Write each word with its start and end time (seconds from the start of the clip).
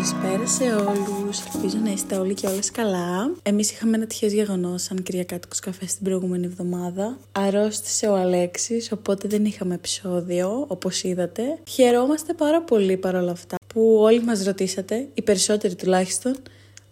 Καλησπέρα 0.00 0.46
σε 0.46 0.74
όλους, 0.74 1.38
ελπίζω 1.54 1.78
να 1.84 1.90
είστε 1.90 2.16
όλοι 2.16 2.34
και 2.34 2.46
όλες 2.46 2.70
καλά. 2.70 3.32
Εμείς 3.42 3.70
είχαμε 3.70 3.96
ένα 3.96 4.06
τυχαίο 4.06 4.28
γεγονός 4.28 4.82
σαν 4.82 5.02
Κυριακάτικος 5.02 5.60
καφέ 5.60 5.84
την 5.84 6.04
προηγούμενη 6.04 6.46
εβδομάδα. 6.46 7.18
Αρρώστησε 7.32 8.06
ο 8.06 8.16
Αλέξης, 8.16 8.92
οπότε 8.92 9.28
δεν 9.28 9.44
είχαμε 9.44 9.74
επεισόδιο, 9.74 10.64
όπως 10.68 11.02
είδατε. 11.02 11.42
Χαιρόμαστε 11.68 12.32
πάρα 12.32 12.62
πολύ 12.62 12.96
παρόλα 12.96 13.30
αυτά 13.30 13.56
που 13.66 13.96
όλοι 14.00 14.22
μας 14.22 14.44
ρωτήσατε, 14.44 15.08
οι 15.14 15.22
περισσότεροι 15.22 15.74
τουλάχιστον, 15.74 16.36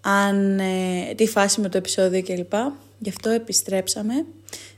αν 0.01 0.59
ε, 0.59 1.15
τη 1.17 1.27
φάση 1.27 1.61
με 1.61 1.69
το 1.69 1.77
επεισόδιο 1.77 2.23
κλπ. 2.23 2.53
Γι' 2.99 3.09
αυτό 3.09 3.31
επιστρέψαμε 3.31 4.25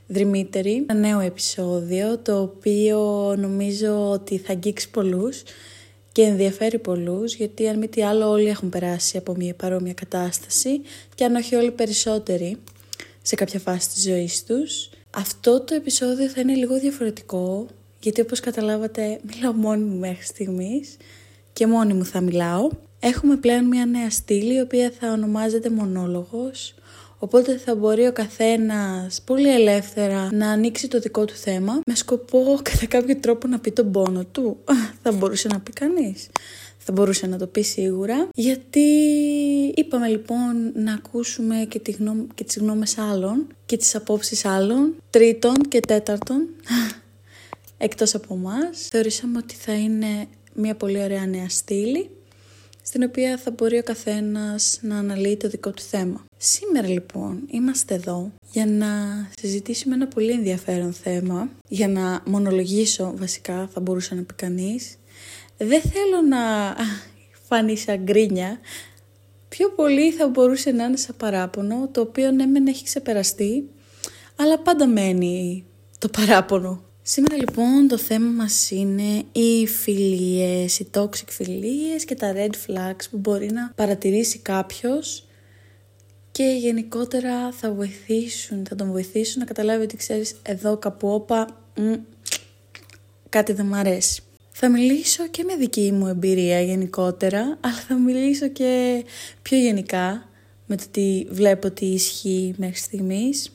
δρυμύτερη, 0.07 0.85
ένα 0.89 0.99
νέο 0.99 1.19
επεισόδιο 1.19 2.17
το 2.17 2.41
οποίο 2.41 3.35
νομίζω 3.37 4.09
ότι 4.09 4.37
θα 4.37 4.51
αγγίξει 4.51 4.89
πολλούς 4.89 5.43
και 6.11 6.21
ενδιαφέρει 6.21 6.79
πολλούς 6.79 7.35
γιατί 7.35 7.67
αν 7.67 7.77
μη 7.77 7.87
τι 7.87 8.03
άλλο 8.03 8.29
όλοι 8.29 8.47
έχουν 8.47 8.69
περάσει 8.69 9.17
από 9.17 9.35
μια 9.35 9.53
παρόμοια 9.53 9.93
κατάσταση 9.93 10.81
και 11.15 11.23
αν 11.23 11.35
όχι 11.35 11.55
όλοι 11.55 11.71
περισσότεροι 11.71 12.57
σε 13.21 13.35
κάποια 13.35 13.59
φάση 13.59 13.89
της 13.89 14.03
ζωής 14.03 14.43
τους. 14.45 14.89
Αυτό 15.11 15.61
το 15.61 15.75
επεισόδιο 15.75 16.27
θα 16.29 16.41
είναι 16.41 16.53
λίγο 16.53 16.79
διαφορετικό 16.79 17.67
γιατί 18.01 18.21
όπως 18.21 18.39
καταλάβατε 18.39 19.19
μιλάω 19.33 19.53
μόνη 19.53 19.83
μου 19.83 19.97
μέχρι 19.97 20.25
στιγμής 20.25 20.97
και 21.53 21.67
μόνη 21.67 21.93
μου 21.93 22.05
θα 22.05 22.21
μιλάω. 22.21 22.69
Έχουμε 22.99 23.35
πλέον 23.35 23.65
μια 23.65 23.85
νέα 23.85 24.09
στήλη 24.09 24.55
η 24.55 24.59
οποία 24.59 24.91
θα 24.99 25.11
ονομάζεται 25.11 25.69
μονόλογος 25.69 26.73
Οπότε 27.23 27.57
θα 27.57 27.75
μπορεί 27.75 28.07
ο 28.07 28.11
καθένας 28.11 29.21
πολύ 29.21 29.53
ελεύθερα 29.53 30.29
να 30.31 30.49
ανοίξει 30.49 30.87
το 30.87 30.99
δικό 30.99 31.25
του 31.25 31.33
θέμα 31.33 31.81
με 31.85 31.95
σκοπό 31.95 32.59
κατά 32.63 32.85
κάποιο 32.85 33.15
τρόπο 33.15 33.47
να 33.47 33.59
πει 33.59 33.71
τον 33.71 33.91
πόνο 33.91 34.25
του. 34.25 34.57
θα 35.03 35.11
μπορούσε 35.11 35.47
να 35.47 35.59
πει 35.59 35.71
κανείς. 35.71 36.27
Θα 36.77 36.91
μπορούσε 36.91 37.27
να 37.27 37.37
το 37.37 37.47
πει 37.47 37.61
σίγουρα. 37.61 38.29
Γιατί 38.33 38.79
είπαμε 39.75 40.07
λοιπόν 40.07 40.71
να 40.73 40.93
ακούσουμε 40.93 41.65
και, 41.69 41.79
τη 41.79 41.91
γνώμη, 41.91 42.27
και 42.33 42.43
τις 42.43 42.57
γνώμες 42.57 42.97
άλλων 42.97 43.47
και 43.65 43.77
τις 43.77 43.95
απόψεις 43.95 44.45
άλλων, 44.45 44.95
τρίτων 45.09 45.55
και 45.67 45.79
τέταρτων, 45.79 46.47
εκτός 47.77 48.15
από 48.15 48.33
εμάς. 48.33 48.87
Θεωρήσαμε 48.89 49.37
ότι 49.37 49.55
θα 49.55 49.73
είναι 49.73 50.27
μια 50.53 50.75
πολύ 50.75 51.03
ωραία 51.03 51.25
νέα 51.25 51.49
στήλη 51.49 52.09
στην 52.91 53.03
οποία 53.03 53.37
θα 53.37 53.51
μπορεί 53.51 53.77
ο 53.77 53.83
καθένας 53.83 54.79
να 54.81 54.97
αναλύει 54.97 55.37
το 55.37 55.47
δικό 55.47 55.71
του 55.71 55.81
θέμα. 55.81 56.25
Σήμερα 56.37 56.87
λοιπόν 56.87 57.43
είμαστε 57.49 57.93
εδώ 57.93 58.31
για 58.51 58.65
να 58.65 58.87
συζητήσουμε 59.41 59.95
ένα 59.95 60.07
πολύ 60.07 60.31
ενδιαφέρον 60.31 60.93
θέμα, 60.93 61.49
για 61.67 61.87
να 61.87 62.21
μονολογήσω 62.25 63.13
βασικά 63.15 63.69
θα 63.73 63.79
μπορούσε 63.79 64.15
να 64.15 64.21
πει 64.21 64.33
κανείς. 64.33 64.95
Δεν 65.57 65.81
θέλω 65.81 66.21
να 66.29 66.37
φανεί 67.47 67.77
σαν 67.77 68.03
γκρίνια, 68.03 68.59
πιο 69.49 69.69
πολύ 69.69 70.11
θα 70.11 70.27
μπορούσε 70.27 70.71
να 70.71 70.83
είναι 70.83 70.97
σαν 70.97 71.15
παράπονο, 71.17 71.89
το 71.91 72.01
οποίο 72.01 72.31
ναι 72.31 72.45
μεν 72.45 72.67
έχει 72.67 72.83
ξεπεραστεί, 72.83 73.69
αλλά 74.35 74.59
πάντα 74.59 74.87
μένει 74.87 75.65
το 75.97 76.09
παράπονο. 76.09 76.90
Σήμερα 77.03 77.35
λοιπόν 77.35 77.87
το 77.87 77.97
θέμα 77.97 78.29
μας 78.29 78.71
είναι 78.71 79.23
οι 79.31 79.67
φιλίες, 79.67 80.79
οι 80.79 80.89
toxic 80.93 81.27
φιλίες 81.27 82.05
και 82.05 82.15
τα 82.15 82.33
red 82.35 82.49
flags 82.67 83.03
που 83.11 83.17
μπορεί 83.17 83.51
να 83.51 83.71
παρατηρήσει 83.75 84.39
κάποιος 84.39 85.25
και 86.31 86.43
γενικότερα 86.43 87.51
θα 87.51 87.71
βοηθήσουν, 87.71 88.65
θα 88.69 88.75
τον 88.75 88.91
βοηθήσουν 88.91 89.39
να 89.39 89.45
καταλάβει 89.45 89.83
ότι 89.83 89.95
ξέρεις 89.95 90.35
εδώ 90.41 90.77
κάπου 90.77 91.07
όπα 91.07 91.47
κάτι 93.29 93.53
δεν 93.53 93.65
μου 93.65 93.75
αρέσει. 93.75 94.21
Θα 94.51 94.69
μιλήσω 94.69 95.27
και 95.27 95.43
με 95.43 95.55
δική 95.55 95.91
μου 95.91 96.07
εμπειρία 96.07 96.61
γενικότερα, 96.61 97.57
αλλά 97.61 97.73
θα 97.87 97.95
μιλήσω 97.95 98.47
και 98.47 99.03
πιο 99.41 99.57
γενικά 99.57 100.29
με 100.65 100.75
το 100.77 100.83
τι 100.91 101.25
βλέπω 101.29 101.67
ότι 101.67 101.85
ισχύει 101.85 102.53
μέχρι 102.57 102.77
στιγμής 102.77 103.51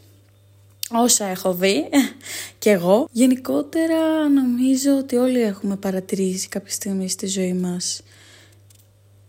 όσα 0.91 1.25
έχω 1.25 1.55
δει 1.55 1.89
και 2.59 2.71
εγώ. 2.71 3.09
Γενικότερα 3.13 4.29
νομίζω 4.29 4.97
ότι 4.97 5.17
όλοι 5.17 5.43
έχουμε 5.43 5.77
παρατηρήσει 5.77 6.49
κάποια 6.49 6.73
στιγμή 6.73 7.09
στη 7.09 7.27
ζωή 7.27 7.53
μας 7.55 8.03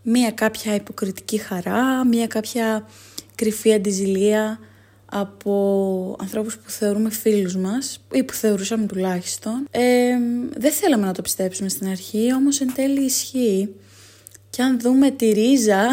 μία 0.02 0.30
κάποια 0.30 0.74
υποκριτική 0.74 1.38
χαρά, 1.38 2.06
μία 2.06 2.26
κάποια 2.26 2.88
κρυφή 3.34 3.72
αντιζηλία 3.72 4.58
από 5.10 6.16
ανθρώπους 6.20 6.58
που 6.58 6.70
θεωρούμε 6.70 7.10
φίλους 7.10 7.56
μας 7.56 8.04
ή 8.12 8.22
που 8.22 8.32
θεωρούσαμε 8.32 8.86
τουλάχιστον. 8.86 9.66
Ε, 9.70 10.14
δεν 10.56 10.72
θέλαμε 10.72 11.06
να 11.06 11.12
το 11.12 11.22
πιστέψουμε 11.22 11.68
στην 11.68 11.88
αρχή, 11.88 12.34
όμως 12.34 12.60
εν 12.60 12.72
τέλει 12.74 13.00
ισχύει. 13.00 13.74
Και 14.50 14.62
αν 14.62 14.80
δούμε 14.80 15.10
τη 15.10 15.30
ρίζα 15.30 15.86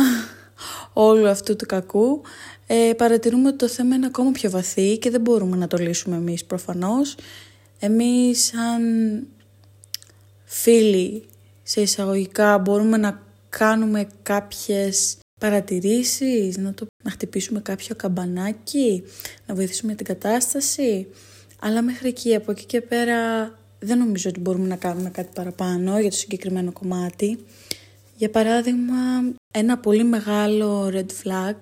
όλου 1.07 1.27
αυτού 1.27 1.55
του 1.55 1.65
κακού, 1.65 2.21
ε, 2.67 2.91
παρατηρούμε 2.97 3.47
ότι 3.47 3.57
το 3.57 3.67
θέμα 3.67 3.95
είναι 3.95 4.05
ακόμα 4.05 4.31
πιο 4.31 4.49
βαθύ 4.49 4.97
και 4.97 5.09
δεν 5.09 5.21
μπορούμε 5.21 5.57
να 5.57 5.67
το 5.67 5.77
λύσουμε 5.77 6.15
εμείς 6.15 6.45
προφανώς. 6.45 7.15
Εμείς 7.79 8.45
σαν 8.45 8.83
φίλοι 10.43 11.23
σε 11.63 11.81
εισαγωγικά 11.81 12.57
μπορούμε 12.57 12.97
να 12.97 13.21
κάνουμε 13.49 14.07
κάποιες 14.23 15.17
παρατηρήσεις, 15.39 16.57
να, 16.57 16.73
το, 16.73 16.85
να 17.03 17.11
χτυπήσουμε 17.11 17.59
κάποιο 17.59 17.95
καμπανάκι, 17.95 19.03
να 19.45 19.55
βοηθήσουμε 19.55 19.95
την 19.95 20.05
κατάσταση. 20.05 21.07
Αλλά 21.59 21.81
μέχρι 21.81 22.07
εκεί, 22.07 22.35
από 22.35 22.51
εκεί 22.51 22.65
και 22.65 22.81
πέρα 22.81 23.51
δεν 23.79 23.97
νομίζω 23.97 24.29
ότι 24.29 24.39
μπορούμε 24.39 24.67
να 24.67 24.75
κάνουμε 24.75 25.09
κάτι 25.09 25.29
παραπάνω 25.33 25.99
για 25.99 26.09
το 26.09 26.15
συγκεκριμένο 26.15 26.71
κομμάτι. 26.71 27.45
Για 28.17 28.29
παράδειγμα, 28.29 28.95
ένα 29.53 29.77
πολύ 29.77 30.03
μεγάλο 30.03 30.91
red 30.93 31.09
flag 31.23 31.55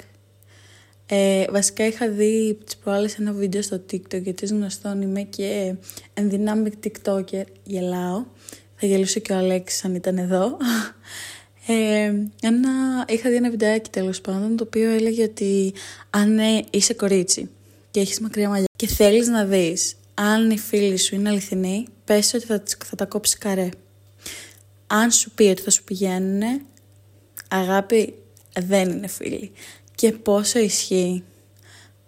ε, 1.15 1.45
βασικά 1.51 1.85
είχα 1.87 2.09
δει 2.09 2.57
τις 2.65 2.77
προάλλες 2.77 3.19
ένα 3.19 3.31
βίντεο 3.31 3.61
στο 3.61 3.81
TikTok 3.91 4.21
γιατί 4.21 4.45
γνωστόν 4.45 5.01
είμαι 5.01 5.21
και 5.21 5.75
ενδυνάμει 6.13 6.69
TikToker, 6.83 7.43
γελάω. 7.63 8.23
Θα 8.75 8.87
γελούσε 8.87 9.19
και 9.19 9.33
ο 9.33 9.37
Αλέξης 9.37 9.85
αν 9.85 9.95
ήταν 9.95 10.17
εδώ. 10.17 10.57
Ε, 11.67 12.13
ένα, 12.41 13.05
είχα 13.07 13.29
δει 13.29 13.35
ένα 13.35 13.49
βιντεάκι 13.49 13.89
τέλος 13.89 14.21
πάντων 14.21 14.57
το 14.57 14.63
οποίο 14.63 14.89
έλεγε 14.89 15.23
ότι 15.23 15.73
αν 16.09 16.39
ε, 16.39 16.63
είσαι 16.69 16.93
κορίτσι 16.93 17.49
και 17.91 17.99
έχεις 17.99 18.19
μακριά 18.19 18.49
μαλλιά 18.49 18.67
και 18.75 18.87
θέλεις 18.87 19.27
να 19.27 19.45
δεις 19.45 19.95
αν 20.13 20.49
η 20.49 20.57
φίλη 20.57 20.97
σου 20.97 21.15
είναι 21.15 21.29
αληθινή, 21.29 21.85
πες 22.05 22.33
ότι 22.33 22.45
θα, 22.45 22.63
θα 22.85 22.95
τα 22.95 23.05
κόψεις 23.05 23.37
καρέ. 23.37 23.69
Αν 24.87 25.11
σου 25.11 25.31
πει 25.31 25.43
ότι 25.43 25.61
θα 25.61 25.69
σου 25.69 25.83
πηγαίνουν, 25.83 26.61
αγάπη 27.47 28.13
δεν 28.59 28.89
είναι 28.89 29.07
φίλη. 29.07 29.51
Και 30.03 30.11
πόσο 30.11 30.59
ισχύει. 30.59 31.23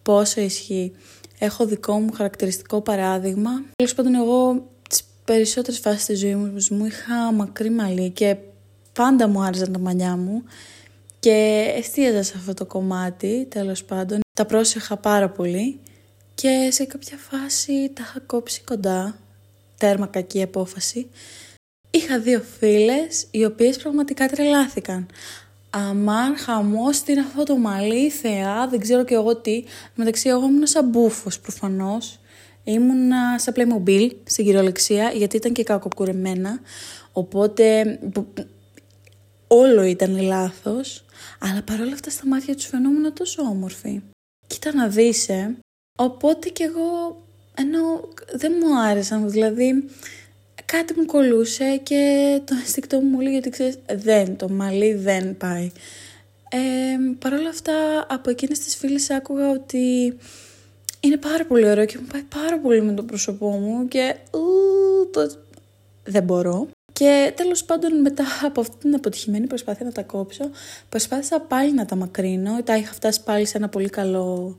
Πόσο 0.01 0.41
ισχύει. 0.41 0.91
Έχω 1.39 1.66
δικό 1.66 2.00
μου 2.00 2.11
χαρακτηριστικό 2.11 2.81
παράδειγμα. 2.81 3.51
Τέλος 3.75 3.94
πάντων, 3.94 4.16
εγώ 4.16 4.67
τις 4.89 5.03
περισσότερες 5.25 5.79
φάσεις 5.79 6.06
της 6.06 6.19
ζωής 6.19 6.69
μου 6.69 6.85
είχα 6.85 7.31
μακρύ 7.33 7.69
μαλλί 7.69 8.09
και 8.09 8.35
πάντα 8.94 9.28
μου 9.28 9.41
άρεσαν 9.41 9.72
τα 9.72 9.79
μαλλιά 9.79 10.16
μου 10.16 10.44
και 11.19 11.66
εστίαζα 11.78 12.23
σε 12.23 12.33
αυτό 12.38 12.53
το 12.53 12.66
κομμάτι, 12.66 13.47
τέλος 13.50 13.83
πάντων. 13.83 14.19
Τα 14.33 14.45
πρόσεχα 14.45 14.97
πάρα 14.97 15.29
πολύ 15.29 15.79
και 16.35 16.67
σε 16.72 16.85
κάποια 16.85 17.17
φάση 17.17 17.91
τα 17.94 18.03
είχα 18.06 18.19
κόψει 18.19 18.62
κοντά, 18.62 19.17
τέρμα 19.77 20.07
κακή 20.07 20.41
απόφαση. 20.41 21.09
Είχα 21.91 22.19
δύο 22.19 22.41
φίλες 22.59 23.27
οι 23.31 23.45
οποίες 23.45 23.77
πραγματικά 23.77 24.27
τρελάθηκαν. 24.27 25.07
Αμάν, 25.78 26.38
χαμός, 26.38 27.02
τι 27.02 27.12
είναι 27.12 27.22
αυτό 27.22 27.44
το 27.44 27.58
μαλλί, 27.58 28.09
θεά, 28.09 28.68
δεν 28.68 28.80
ξέρω 28.80 29.03
και 29.03 29.13
εγώ 29.13 29.36
τι. 29.36 29.63
Μεταξύ, 29.96 30.30
εγώ 30.30 30.46
ήμουν 30.46 30.68
σαν 30.68 30.90
μπούφος 30.90 31.40
προφανώς. 31.40 32.19
Ήμουν 32.63 33.12
σαν 33.38 33.53
Playmobil 33.58 34.09
στην 34.24 34.46
κυριολεξία, 34.46 35.09
γιατί 35.09 35.36
ήταν 35.36 35.53
και 35.53 35.63
κακοκουρεμένα. 35.63 36.59
Οπότε 37.12 38.00
όλο 39.48 39.83
ήταν 39.83 40.22
λάθος, 40.22 41.06
αλλά 41.39 41.62
παρόλα 41.62 41.94
αυτά 41.94 42.10
στα 42.10 42.27
μάτια 42.27 42.56
τους 42.56 42.66
φαινόμουν 42.66 43.13
τόσο 43.13 43.42
όμορφη. 43.42 44.01
Κοίτα 44.48 44.74
να 44.74 44.88
δεις, 44.88 45.30
ε. 45.30 45.57
Οπότε 45.98 46.50
κι 46.50 46.63
εγώ, 46.63 47.22
ενώ 47.57 48.10
δεν 48.33 48.54
μου 48.62 48.80
άρεσαν, 48.80 49.30
δηλαδή 49.30 49.89
κάτι 50.77 51.00
μου 51.00 51.06
κολούσε 51.06 51.80
και 51.83 52.42
το 52.45 52.56
αισθηκτό 52.63 53.00
μου 53.00 53.10
μου 53.10 53.19
λέει 53.19 53.36
ότι 53.36 53.50
ξέρεις 53.50 53.77
δεν, 53.95 54.36
το 54.36 54.50
μαλλί 54.50 54.94
δεν 54.94 55.38
πάει. 55.38 55.72
Ε, 56.50 56.57
Παρ' 57.19 57.33
όλα 57.33 57.50
αυτά 57.50 57.74
από 58.10 58.30
εκείνες 58.30 58.60
τις 58.60 58.75
φίλες 58.75 59.10
άκουγα 59.10 59.50
ότι 59.50 60.18
είναι 61.00 61.18
πάρα 61.18 61.45
πολύ 61.45 61.69
ωραίο 61.69 61.86
και 61.86 61.98
μου 62.01 62.07
πάει 62.12 62.22
πάρα 62.22 62.60
πολύ 62.60 62.81
με 62.81 62.94
το 62.94 63.04
πρόσωπό 63.04 63.50
μου 63.50 63.88
και 63.88 64.16
ου, 64.31 65.10
το... 65.12 65.31
δεν 66.04 66.24
μπορώ. 66.24 66.68
Και 66.94 67.33
τέλος 67.36 67.63
πάντων 67.63 68.01
μετά 68.01 68.24
από 68.44 68.62
αυτή 68.62 68.75
την 68.77 68.95
αποτυχημένη 68.95 69.48
προσπάθεια 69.48 69.86
να 69.86 69.92
τα 69.92 70.04
κόψω, 70.04 70.50
προσπάθησα 70.89 71.39
πάλι 71.39 71.74
να 71.74 71.86
τα 71.86 71.95
μακρύνω. 71.95 72.63
Τα 72.63 72.77
είχα 72.77 72.94
φτάσει 72.94 73.24
πάλι 73.24 73.45
σε 73.45 73.57
ένα 73.57 73.69
πολύ 73.69 73.89
καλό 73.89 74.57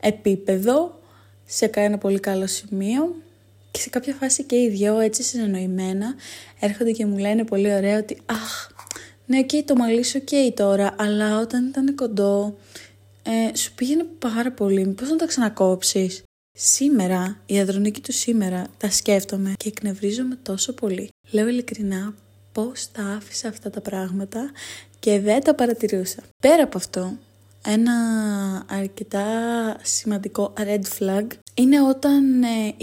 επίπεδο, 0.00 1.00
σε 1.44 1.70
ένα 1.74 1.98
πολύ 1.98 2.20
καλό 2.20 2.46
σημείο. 2.46 3.14
Και 3.76 3.82
σε 3.82 3.90
κάποια 3.90 4.14
φάση 4.14 4.44
και 4.44 4.56
οι 4.56 4.68
δυο 4.68 4.98
έτσι 4.98 5.22
συνεννοημένα 5.22 6.14
έρχονται 6.60 6.90
και 6.90 7.06
μου 7.06 7.18
λένε 7.18 7.44
πολύ 7.44 7.74
ωραία 7.74 7.98
ότι 7.98 8.18
«Αχ, 8.26 8.68
Ναι, 9.26 9.42
και 9.42 9.62
το 9.62 9.74
μαλλί 9.74 10.04
σου 10.04 10.22
okay 10.24 10.52
τώρα, 10.54 10.94
αλλά 10.98 11.40
όταν 11.40 11.66
ήταν 11.66 11.94
κοντό, 11.94 12.56
ε, 13.22 13.56
σου 13.56 13.74
πήγαινε 13.74 14.06
πάρα 14.18 14.52
πολύ. 14.52 14.86
Πώς 14.86 15.08
να 15.10 15.16
τα 15.16 15.26
ξανακόψεις; 15.26 16.22
Σήμερα, 16.58 17.40
η 17.46 17.60
αδρονική 17.60 18.00
του 18.00 18.12
σήμερα, 18.12 18.66
τα 18.76 18.90
σκέφτομαι 18.90 19.52
και 19.56 19.68
εκνευρίζομαι 19.68 20.38
τόσο 20.42 20.72
πολύ. 20.72 21.08
Λέω 21.30 21.48
ειλικρινά 21.48 22.14
πώς 22.52 22.90
τα 22.92 23.02
άφησα 23.02 23.48
αυτά 23.48 23.70
τα 23.70 23.80
πράγματα 23.80 24.50
και 24.98 25.20
δεν 25.20 25.42
τα 25.42 25.54
παρατηρούσα. 25.54 26.22
Πέρα 26.42 26.62
από 26.62 26.76
αυτό, 26.76 27.18
ένα 27.66 27.92
αρκετά 28.68 29.26
σημαντικό 29.82 30.52
red 30.56 30.82
flag 30.98 31.26
είναι 31.54 31.82
όταν 31.82 32.42
ε, 32.42 32.74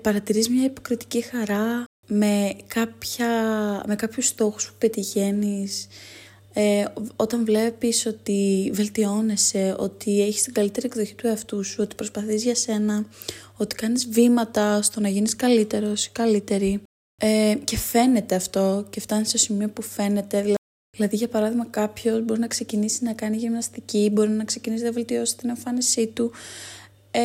παρατηρείς 0.00 0.48
μια 0.48 0.64
υποκριτική 0.64 1.20
χαρά 1.20 1.84
με, 2.06 2.56
κάποια, 2.66 3.28
με 3.86 3.96
κάποιους 3.96 4.26
στόχους 4.26 4.66
που 4.66 4.74
πετυχαίνεις, 4.78 5.86
ε, 6.52 6.84
όταν 7.16 7.44
βλέπεις 7.44 8.06
ότι 8.06 8.70
βελτιώνεσαι, 8.74 9.76
ότι 9.78 10.22
έχεις 10.22 10.42
την 10.42 10.52
καλύτερη 10.52 10.86
εκδοχή 10.86 11.14
του 11.14 11.26
εαυτού 11.26 11.64
σου, 11.64 11.76
ότι 11.80 11.94
προσπαθείς 11.94 12.42
για 12.42 12.54
σένα, 12.54 13.06
ότι 13.56 13.74
κάνεις 13.74 14.08
βήματα 14.08 14.82
στο 14.82 15.00
να 15.00 15.08
γίνεις 15.08 15.36
καλύτερος 15.36 16.06
ή 16.06 16.10
καλύτερη 16.12 16.82
ε, 17.22 17.54
και 17.64 17.76
φαίνεται 17.76 18.34
αυτό 18.34 18.86
και 18.90 19.00
φτάνεις 19.00 19.28
στο 19.28 19.38
σημείο 19.38 19.68
που 19.68 19.82
φαίνεται, 19.82 20.54
Δηλαδή, 20.96 21.16
για 21.16 21.28
παράδειγμα, 21.28 21.66
κάποιος 21.70 22.24
μπορεί 22.24 22.40
να 22.40 22.46
ξεκινήσει 22.46 23.04
να 23.04 23.12
κάνει 23.12 23.36
γυμναστική, 23.36 24.10
μπορεί 24.12 24.30
να 24.30 24.44
ξεκινήσει 24.44 24.84
να 24.84 24.92
βελτιώσει 24.92 25.36
την 25.36 25.48
εμφάνισή 25.48 26.06
του, 26.06 26.32
ε, 27.10 27.20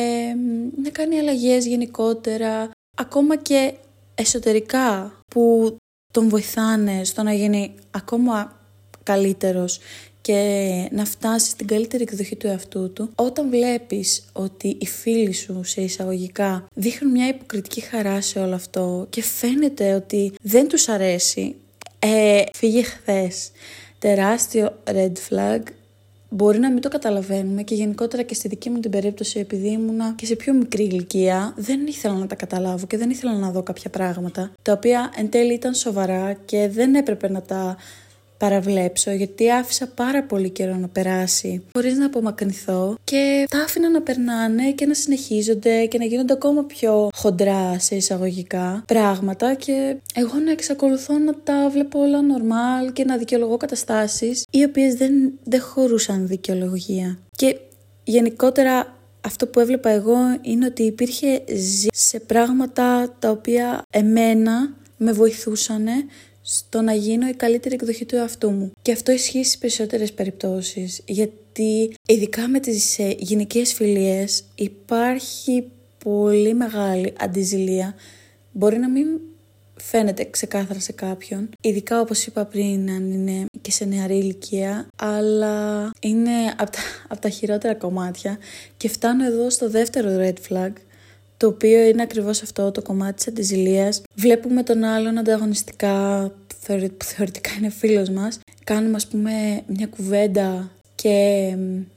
να 0.82 0.90
κάνει 0.90 1.18
αλλαγές 1.18 1.66
γενικότερα, 1.66 2.70
ακόμα 2.96 3.36
και 3.36 3.74
εσωτερικά 4.14 5.12
που 5.28 5.76
τον 6.12 6.28
βοηθάνε 6.28 7.04
στο 7.04 7.22
να 7.22 7.32
γίνει 7.32 7.74
ακόμα 7.90 8.60
καλύτερος 9.02 9.80
και 10.20 10.88
να 10.92 11.04
φτάσει 11.04 11.50
στην 11.50 11.66
καλύτερη 11.66 12.02
εκδοχή 12.02 12.36
του 12.36 12.46
εαυτού 12.46 12.92
του, 12.92 13.10
όταν 13.14 13.50
βλέπεις 13.50 14.24
ότι 14.32 14.76
οι 14.80 14.86
φίλοι 14.86 15.32
σου 15.32 15.64
σε 15.64 15.80
εισαγωγικά 15.80 16.66
δείχνουν 16.74 17.10
μια 17.10 17.28
υποκριτική 17.28 17.80
χαρά 17.80 18.20
σε 18.20 18.38
όλο 18.38 18.54
αυτό 18.54 19.06
και 19.10 19.22
φαίνεται 19.22 19.94
ότι 19.94 20.32
δεν 20.42 20.68
τους 20.68 20.88
αρέσει, 20.88 21.56
ε, 21.98 22.42
φύγε 22.54 22.82
χθες. 22.82 23.50
Τεράστιο 23.98 24.82
red 24.84 25.12
flag. 25.28 25.60
Μπορεί 26.28 26.58
να 26.58 26.70
μην 26.70 26.80
το 26.80 26.88
καταλαβαίνουμε 26.88 27.62
και 27.62 27.74
γενικότερα 27.74 28.22
και 28.22 28.34
στη 28.34 28.48
δική 28.48 28.70
μου 28.70 28.80
την 28.80 28.90
περίπτωση, 28.90 29.38
επειδή 29.38 29.68
ήμουνα 29.68 30.14
και 30.16 30.26
σε 30.26 30.36
πιο 30.36 30.54
μικρή 30.54 30.82
ηλικία, 30.82 31.54
δεν 31.56 31.86
ήθελα 31.86 32.14
να 32.14 32.26
τα 32.26 32.34
καταλάβω 32.34 32.86
και 32.86 32.96
δεν 32.96 33.10
ήθελα 33.10 33.32
να 33.32 33.50
δω 33.50 33.62
κάποια 33.62 33.90
πράγματα, 33.90 34.52
τα 34.62 34.72
οποία 34.72 35.12
εν 35.16 35.30
τέλει 35.30 35.52
ήταν 35.54 35.74
σοβαρά 35.74 36.32
και 36.32 36.68
δεν 36.68 36.94
έπρεπε 36.94 37.30
να 37.30 37.42
τα 37.42 37.76
παραβλέψω 38.38 39.10
γιατί 39.10 39.50
άφησα 39.50 39.86
πάρα 39.86 40.22
πολύ 40.22 40.50
καιρό 40.50 40.76
να 40.76 40.88
περάσει 40.88 41.62
χωρίς 41.72 41.96
να 41.96 42.06
απομακρυνθώ 42.06 42.96
και 43.04 43.46
τα 43.50 43.58
άφηνα 43.58 43.90
να 43.90 44.02
περνάνε 44.02 44.72
και 44.72 44.86
να 44.86 44.94
συνεχίζονται 44.94 45.86
και 45.86 45.98
να 45.98 46.04
γίνονται 46.04 46.32
ακόμα 46.32 46.64
πιο 46.64 47.08
χοντρά 47.14 47.78
σε 47.78 47.94
εισαγωγικά 47.96 48.84
πράγματα 48.86 49.54
και 49.54 49.96
εγώ 50.14 50.38
να 50.44 50.50
εξακολουθώ 50.50 51.18
να 51.18 51.34
τα 51.34 51.68
βλέπω 51.70 52.00
όλα 52.00 52.18
normal 52.20 52.92
και 52.92 53.04
να 53.04 53.16
δικαιολογώ 53.16 53.56
καταστάσεις 53.56 54.44
οι 54.50 54.64
οποίες 54.64 54.94
δεν, 54.94 55.12
δεν 55.44 55.60
χωρούσαν 55.60 56.26
δικαιολογία. 56.26 57.18
Και 57.36 57.56
γενικότερα 58.04 58.96
αυτό 59.20 59.46
που 59.46 59.60
έβλεπα 59.60 59.90
εγώ 59.90 60.16
είναι 60.42 60.66
ότι 60.66 60.82
υπήρχε 60.82 61.44
σε 61.92 62.20
πράγματα 62.20 63.16
τα 63.18 63.30
οποία 63.30 63.82
εμένα 63.90 64.74
με 64.96 65.12
βοηθούσαν 65.12 65.86
στο 66.48 66.80
να 66.80 66.92
γίνω 66.92 67.28
η 67.28 67.32
καλύτερη 67.32 67.74
εκδοχή 67.74 68.04
του 68.04 68.16
εαυτού 68.16 68.50
μου. 68.50 68.72
Και 68.82 68.92
αυτό 68.92 69.12
ισχύει 69.12 69.44
στις 69.44 69.58
περισσότερες 69.58 70.12
περιπτώσεις, 70.12 71.02
γιατί 71.04 71.94
ειδικά 72.08 72.48
με 72.48 72.60
τις 72.60 72.98
ε, 72.98 73.14
γυναικείες 73.18 73.72
φιλίες 73.72 74.44
υπάρχει 74.54 75.70
πολύ 76.04 76.54
μεγάλη 76.54 77.12
αντιζηλία. 77.18 77.94
Μπορεί 78.52 78.78
να 78.78 78.88
μην 78.88 79.06
φαίνεται 79.76 80.24
ξεκάθαρα 80.30 80.80
σε 80.80 80.92
κάποιον, 80.92 81.48
ειδικά 81.60 82.00
όπως 82.00 82.26
είπα 82.26 82.44
πριν 82.44 82.90
αν 82.90 83.10
είναι 83.10 83.44
και 83.60 83.70
σε 83.70 83.84
νεαρή 83.84 84.16
ηλικία, 84.16 84.86
αλλά 84.96 85.90
είναι 86.00 86.30
από 86.56 86.70
τα, 86.70 86.78
από 87.08 87.20
τα 87.20 87.28
χειρότερα 87.28 87.74
κομμάτια 87.74 88.38
και 88.76 88.88
φτάνω 88.88 89.24
εδώ 89.24 89.50
στο 89.50 89.70
δεύτερο 89.70 90.08
red 90.20 90.52
flag, 90.52 90.72
το 91.36 91.46
οποίο 91.46 91.80
είναι 91.84 92.02
ακριβώς 92.02 92.42
αυτό 92.42 92.70
το 92.70 92.82
κομμάτι 92.82 93.14
της 93.14 93.28
αντιζηλίας. 93.28 94.02
Βλέπουμε 94.14 94.62
τον 94.62 94.84
άλλον 94.84 95.18
ανταγωνιστικά, 95.18 96.30
που 96.96 97.04
θεωρητικά 97.04 97.50
είναι 97.58 97.70
φίλος 97.70 98.08
μας, 98.08 98.38
κάνουμε 98.64 98.96
ας 98.96 99.06
πούμε 99.06 99.62
μια 99.66 99.86
κουβέντα 99.86 100.70
και 100.94 101.08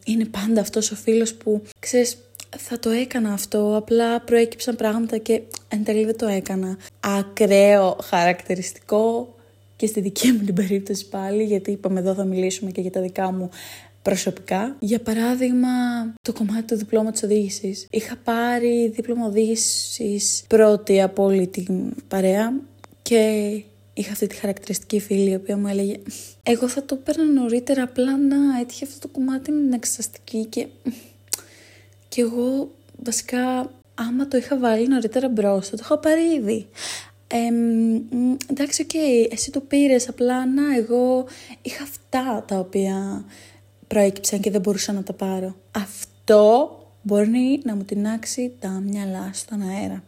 είναι 0.06 0.26
πάντα 0.32 0.62
αυτός 0.62 0.92
ο 0.92 0.96
φίλος 0.96 1.34
που, 1.34 1.62
ξέρεις, 1.80 2.18
θα 2.58 2.80
το 2.80 2.90
έκανα 2.90 3.34
αυτό, 3.34 3.76
απλά 3.76 4.22
προέκυψαν 4.22 4.76
πράγματα 4.76 5.18
και 5.18 5.42
εν 5.68 5.84
τέλει 5.84 6.06
δεν 6.06 6.18
το 6.18 6.28
έκανα. 6.28 6.78
Ακραίο 7.00 7.98
χαρακτηριστικό 8.04 9.36
και 9.76 9.86
στη 9.88 10.02
δική 10.02 10.32
μου 10.32 10.44
την 10.46 10.56
περίπτωση 10.56 11.10
πάλι, 11.10 11.44
γιατί 11.44 11.72
είπαμε 11.72 12.00
εδώ 12.00 12.14
θα 12.14 12.24
μιλήσουμε 12.24 12.72
και 12.72 12.82
για 12.82 12.92
τα 12.92 13.02
δικά 13.02 13.32
μου 13.32 13.50
προσωπικά. 14.02 14.76
Για 14.80 15.00
παράδειγμα, 15.00 15.68
το 16.22 16.34
κομμάτι 16.34 16.66
του 16.66 16.76
διπλώματος 16.76 17.24
οδήγησης. 17.24 17.88
Είχα 17.90 18.16
πάρει 18.24 18.92
δίπλωμα 18.96 19.26
οδήγησης 19.26 20.44
πρώτη 20.48 21.02
από 21.02 21.24
όλη 21.24 21.48
την 21.48 21.94
παρέα 22.08 22.54
και 23.02 23.52
είχα 23.94 24.12
αυτή 24.12 24.28
τη 24.28 24.36
χαρακτηριστική 24.36 25.00
φίλη 25.00 25.30
η 25.30 25.36
οποία 25.36 25.58
μου 25.58 25.68
έλεγε 25.68 25.96
εγώ 26.44 26.68
θα 26.68 26.84
το 26.84 26.96
παίρνω 26.96 27.24
νωρίτερα 27.24 27.84
απλά 27.84 28.18
να 28.18 28.60
έτυχε 28.60 28.86
αυτό 28.86 29.00
το 29.00 29.08
κομμάτι 29.08 29.52
με 29.52 29.62
την 29.62 29.74
εξεταστική 29.74 30.46
και 30.46 30.68
και 32.08 32.22
εγώ 32.22 32.72
βασικά 33.04 33.72
άμα 33.96 34.28
το 34.28 34.38
είχα 34.38 34.58
βάλει 34.58 34.88
νωρίτερα 34.88 35.30
μπροστά 35.30 35.76
το 35.76 35.82
είχα 35.86 35.98
πάρει 35.98 36.34
ήδη 36.34 36.68
ε, 37.32 37.38
εντάξει, 38.48 38.82
OK, 38.82 38.90
okay, 38.94 39.32
εσύ 39.32 39.52
το 39.52 39.60
πήρες, 39.60 40.10
απλά 40.10 40.46
να, 40.46 40.76
εγώ 40.76 41.26
είχα 41.62 41.84
αυτά 41.84 42.44
τα 42.48 42.60
οποία 42.60 43.26
προέκυψαν 43.90 44.40
και 44.40 44.52
δεν 44.52 44.62
μπορούσα 44.62 44.92
να 44.92 45.04
τα 45.04 45.14
πάρω. 45.14 45.56
Αυτό 45.72 46.74
μπορεί 47.02 47.62
να 47.64 47.76
μου 47.76 47.84
τεινάξει 47.84 48.52
τα 48.60 48.70
μυαλά 48.70 49.30
στον 49.34 49.62
αέρα. 49.62 50.04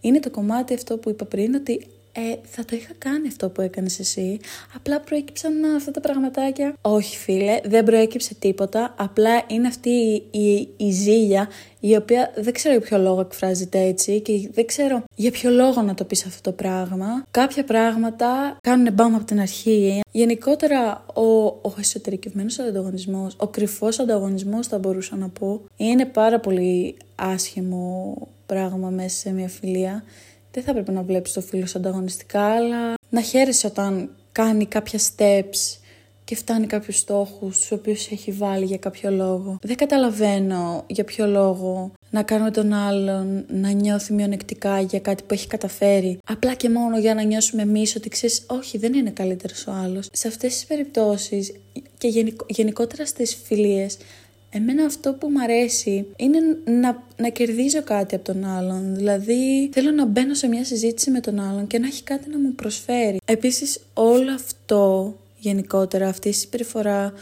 Είναι 0.00 0.20
το 0.20 0.30
κομμάτι 0.30 0.74
αυτό 0.74 0.96
που 0.96 1.10
είπα 1.10 1.24
πριν 1.24 1.54
ότι 1.54 1.86
ε, 2.14 2.20
θα 2.42 2.64
το 2.64 2.76
είχα 2.76 2.92
κάνει 2.98 3.28
αυτό 3.28 3.48
που 3.48 3.60
έκανες 3.60 3.98
εσύ, 3.98 4.40
απλά 4.74 5.00
προέκυψαν 5.00 5.64
αυτά 5.76 5.90
τα 5.90 6.00
πραγματάκια. 6.00 6.74
Όχι 6.80 7.16
φίλε, 7.16 7.60
δεν 7.64 7.84
προέκυψε 7.84 8.34
τίποτα, 8.34 8.94
απλά 8.98 9.42
είναι 9.46 9.66
αυτή 9.66 10.22
η, 10.30 10.68
η, 10.76 10.90
ζήλια 10.90 11.48
η 11.80 11.96
οποία 11.96 12.32
δεν 12.36 12.52
ξέρω 12.52 12.74
για 12.74 12.86
ποιο 12.86 12.98
λόγο 12.98 13.20
εκφράζεται 13.20 13.80
έτσι 13.80 14.20
και 14.20 14.48
δεν 14.52 14.66
ξέρω 14.66 15.02
για 15.14 15.30
ποιο 15.30 15.50
λόγο 15.50 15.82
να 15.82 15.94
το 15.94 16.04
πεις 16.04 16.26
αυτό 16.26 16.50
το 16.50 16.56
πράγμα. 16.56 17.24
Κάποια 17.30 17.64
πράγματα 17.64 18.56
κάνουν 18.60 18.92
μπάμα 18.92 19.16
από 19.16 19.24
την 19.24 19.40
αρχή. 19.40 20.00
Γενικότερα 20.10 21.04
ο, 21.14 21.44
ο 21.44 21.74
εσωτερικευμένος 21.78 22.58
ανταγωνισμός, 22.58 23.34
ο 23.36 23.46
κρυφός 23.46 23.98
ανταγωνισμός 23.98 24.66
θα 24.66 24.78
μπορούσα 24.78 25.16
να 25.16 25.28
πω, 25.28 25.60
είναι 25.76 26.04
πάρα 26.04 26.40
πολύ 26.40 26.96
άσχημο 27.14 28.16
πράγμα 28.46 28.88
μέσα 28.88 29.16
σε 29.16 29.32
μια 29.32 29.48
φιλία 29.48 30.04
δεν 30.52 30.62
θα 30.62 30.70
έπρεπε 30.70 30.92
να 30.92 31.02
βλέπεις 31.02 31.32
το 31.32 31.40
φίλο 31.40 31.66
σου 31.66 31.78
ανταγωνιστικά, 31.78 32.42
αλλά 32.42 32.94
να 33.10 33.20
χαίρεσαι 33.20 33.66
όταν 33.66 34.10
κάνει 34.32 34.66
κάποια 34.66 34.98
steps 34.98 35.76
και 36.24 36.34
φτάνει 36.36 36.66
κάποιους 36.66 36.98
στόχους 36.98 37.58
τους 37.58 37.72
οποίους 37.72 38.10
έχει 38.10 38.32
βάλει 38.32 38.64
για 38.64 38.78
κάποιο 38.78 39.10
λόγο. 39.10 39.58
Δεν 39.62 39.76
καταλαβαίνω 39.76 40.84
για 40.86 41.04
ποιο 41.04 41.26
λόγο 41.26 41.92
να 42.10 42.22
κάνουμε 42.22 42.50
τον 42.50 42.72
άλλον 42.72 43.44
να 43.48 43.70
νιώθει 43.70 44.12
μειονεκτικά 44.12 44.80
για 44.80 45.00
κάτι 45.00 45.22
που 45.22 45.34
έχει 45.34 45.46
καταφέρει. 45.46 46.18
Απλά 46.24 46.54
και 46.54 46.68
μόνο 46.68 46.98
για 46.98 47.14
να 47.14 47.22
νιώσουμε 47.22 47.62
εμείς 47.62 47.96
ότι 47.96 48.08
ξέρεις, 48.08 48.44
όχι, 48.46 48.78
δεν 48.78 48.94
είναι 48.94 49.10
καλύτερος 49.10 49.66
ο 49.66 49.72
άλλος. 49.72 50.08
Σε 50.12 50.28
αυτές 50.28 50.52
τις 50.52 50.66
περιπτώσεις 50.66 51.52
και 51.98 52.24
γενικότερα 52.48 53.06
στις 53.06 53.38
φιλίες, 53.44 53.96
Εμένα 54.54 54.84
αυτό 54.84 55.12
που 55.12 55.28
μου 55.28 55.42
αρέσει 55.42 56.06
είναι 56.16 56.38
να, 56.64 57.02
να 57.16 57.28
κερδίζω 57.28 57.82
κάτι 57.82 58.14
από 58.14 58.24
τον 58.24 58.44
άλλον. 58.44 58.96
Δηλαδή 58.96 59.70
θέλω 59.72 59.90
να 59.90 60.06
μπαίνω 60.06 60.34
σε 60.34 60.48
μια 60.48 60.64
συζήτηση 60.64 61.10
με 61.10 61.20
τον 61.20 61.40
άλλον 61.40 61.66
και 61.66 61.78
να 61.78 61.86
έχει 61.86 62.02
κάτι 62.02 62.30
να 62.30 62.38
μου 62.38 62.54
προσφέρει. 62.54 63.20
Επίσης 63.24 63.80
όλο 63.94 64.32
αυτό 64.32 65.14
γενικότερα 65.38 66.08
αυτή 66.08 66.28
η 66.28 66.32
συμπεριφορά, 66.32 67.12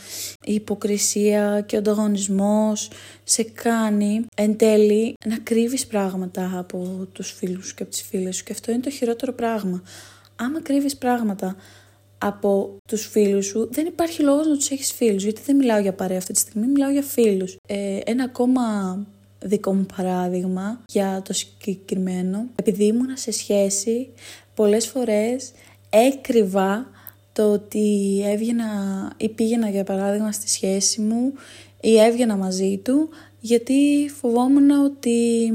η 0.44 0.54
υποκρισία 0.54 1.64
και 1.66 1.76
ο 1.76 1.78
ανταγωνισμός 1.78 2.90
σε 3.24 3.42
κάνει 3.42 4.24
εν 4.36 4.56
τέλει 4.56 5.14
να 5.26 5.38
κρύβεις 5.38 5.86
πράγματα 5.86 6.58
από 6.58 7.08
τους 7.12 7.32
φίλους 7.32 7.74
και 7.74 7.82
από 7.82 7.92
τις 7.92 8.02
φίλες 8.02 8.36
σου 8.36 8.44
και 8.44 8.52
αυτό 8.52 8.72
είναι 8.72 8.80
το 8.80 8.90
χειρότερο 8.90 9.32
πράγμα. 9.32 9.82
Άμα 10.36 10.62
κρύβεις 10.62 10.96
πράγματα 10.96 11.56
από 12.22 12.76
τους 12.88 13.06
φίλους 13.06 13.46
σου, 13.46 13.68
δεν 13.70 13.86
υπάρχει 13.86 14.22
λόγος 14.22 14.46
να 14.46 14.56
τους 14.56 14.70
έχεις 14.70 14.92
φίλους, 14.92 15.22
γιατί 15.22 15.40
δεν 15.46 15.56
μιλάω 15.56 15.80
για 15.80 15.94
παρέα 15.94 16.18
αυτή 16.18 16.32
τη 16.32 16.38
στιγμή, 16.38 16.66
μιλάω 16.66 16.90
για 16.90 17.02
φίλους. 17.02 17.56
Ε, 17.66 17.98
ένα 18.04 18.24
ακόμα 18.24 18.62
δικό 19.42 19.74
μου 19.74 19.86
παράδειγμα 19.96 20.80
για 20.86 21.22
το 21.24 21.32
συγκεκριμένο, 21.32 22.46
επειδή 22.56 22.84
ήμουνα 22.84 23.16
σε 23.16 23.32
σχέση, 23.32 24.08
πολλές 24.54 24.86
φορές 24.86 25.52
έκρυβα 25.90 26.90
το 27.32 27.52
ότι 27.52 28.20
έβγαινα 28.26 28.66
ή 29.16 29.28
πήγαινα 29.28 29.68
για 29.68 29.84
παράδειγμα 29.84 30.32
στη 30.32 30.48
σχέση 30.48 31.00
μου 31.00 31.32
ή 31.80 31.98
έβγαινα 31.98 32.36
μαζί 32.36 32.80
του 32.84 33.08
γιατί 33.40 34.10
φοβόμουν 34.20 34.70
ότι 34.70 35.50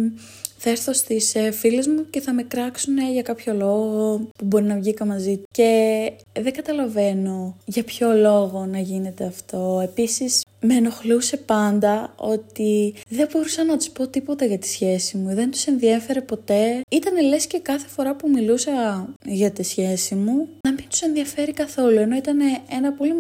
θα 0.68 0.74
έρθω 0.74 0.94
στις 0.94 1.36
ε, 1.36 1.52
φίλες 1.52 1.88
μου 1.88 2.06
και 2.10 2.22
θα 2.22 2.34
με 2.34 2.44
κράξουν 2.44 2.98
για 3.12 3.22
κάποιο 3.22 3.54
λόγο 3.54 4.18
που 4.38 4.46
μπορεί 4.46 4.64
να 4.64 4.76
βγήκα 4.76 5.06
μαζί 5.06 5.38
του. 5.38 5.44
Και 5.52 6.12
δεν 6.40 6.54
καταλαβαίνω 6.54 7.58
για 7.66 7.84
ποιο 7.84 8.14
λόγο 8.14 8.66
να 8.66 8.80
γίνεται 8.80 9.26
αυτό. 9.26 9.80
Επίσης 9.84 10.44
με 10.62 10.76
ενοχλούσε 10.76 11.38
πάντα 11.38 12.14
ότι 12.16 12.94
δεν 13.10 13.28
μπορούσα 13.32 13.64
να 13.64 13.78
τους 13.78 13.90
πω 13.90 14.08
τίποτα 14.08 14.46
για 14.46 14.58
τη 14.58 14.68
σχέση 14.68 15.18
μου. 15.18 15.36
Δεν 15.36 15.52
τους 15.52 15.66
ενδιέφερε 15.66 16.22
ποτέ. 16.22 16.82
Ήταν 16.90 17.28
λες 17.28 17.48
και 17.48 17.60
κάθε 17.60 17.88
φορά 17.88 18.16
που 18.16 18.30
μιλούσα 18.30 19.08
για 19.26 19.52
τη 19.52 19.64
σχέση 19.64 20.16
μου 20.16 20.48
να 20.68 20.74
μην 20.74 20.86
τους 20.90 21.02
ενδιαφέρει 21.02 21.52
καθόλου. 21.52 22.00
Ενώ 22.00 22.16
ήταν 22.16 22.38
ένα 22.70 22.92
πολύ, 22.92 23.14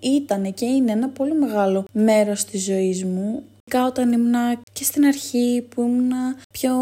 ήταν 0.00 0.54
και 0.54 0.64
είναι 0.64 0.92
ένα 0.92 1.08
πολύ 1.08 1.34
μεγάλο 1.34 1.84
μέρος 1.92 2.44
της 2.44 2.64
ζωής 2.64 3.04
μου 3.04 3.42
όταν 3.72 4.12
ήμουν 4.12 4.34
και 4.74 4.84
στην 4.84 5.04
αρχή 5.04 5.66
που 5.68 5.80
ήμουν 5.80 6.12
πιο, 6.50 6.72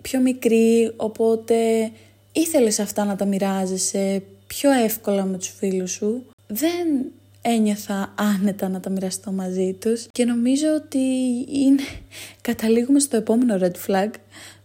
πιο 0.00 0.20
μικρή, 0.20 0.92
οπότε 0.96 1.90
ήθελες 2.32 2.78
αυτά 2.78 3.04
να 3.04 3.16
τα 3.16 3.24
μοιράζεσαι 3.24 4.22
πιο 4.46 4.70
εύκολα 4.70 5.24
με 5.24 5.38
τους 5.38 5.54
φίλους 5.58 5.90
σου. 5.90 6.24
Δεν 6.46 7.12
ένιωθα 7.42 8.14
άνετα 8.16 8.68
να 8.68 8.80
τα 8.80 8.90
μοιραστώ 8.90 9.32
μαζί 9.32 9.76
τους 9.80 10.06
και 10.12 10.24
νομίζω 10.24 10.66
ότι 10.74 10.98
είναι... 11.48 11.82
καταλήγουμε 12.48 13.00
στο 13.00 13.16
επόμενο 13.16 13.58
red 13.60 13.90
flag, 13.90 14.10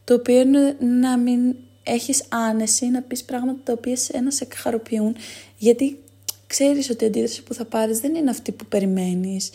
το 0.03 0.13
οποίο 0.13 0.39
είναι 0.39 0.77
να 0.79 1.17
μην 1.17 1.56
έχεις 1.84 2.24
άνεση 2.29 2.86
να 2.86 3.01
πεις 3.01 3.24
πράγματα 3.24 3.60
τα 3.63 3.74
οποία 3.74 3.98
ένα 4.12 4.32
σε 4.32 4.48
χαροποιούν, 4.56 5.15
γιατί 5.58 6.00
ξέρεις 6.48 6.89
ότι 6.89 7.03
η 7.03 7.08
αντίδραση 7.08 7.44
που 7.44 7.53
θα 7.53 7.65
πάρεις 7.65 8.00
δεν 8.00 8.15
είναι 8.15 8.29
αυτή 8.29 8.51
που 8.51 8.65
περιμένεις. 8.65 9.50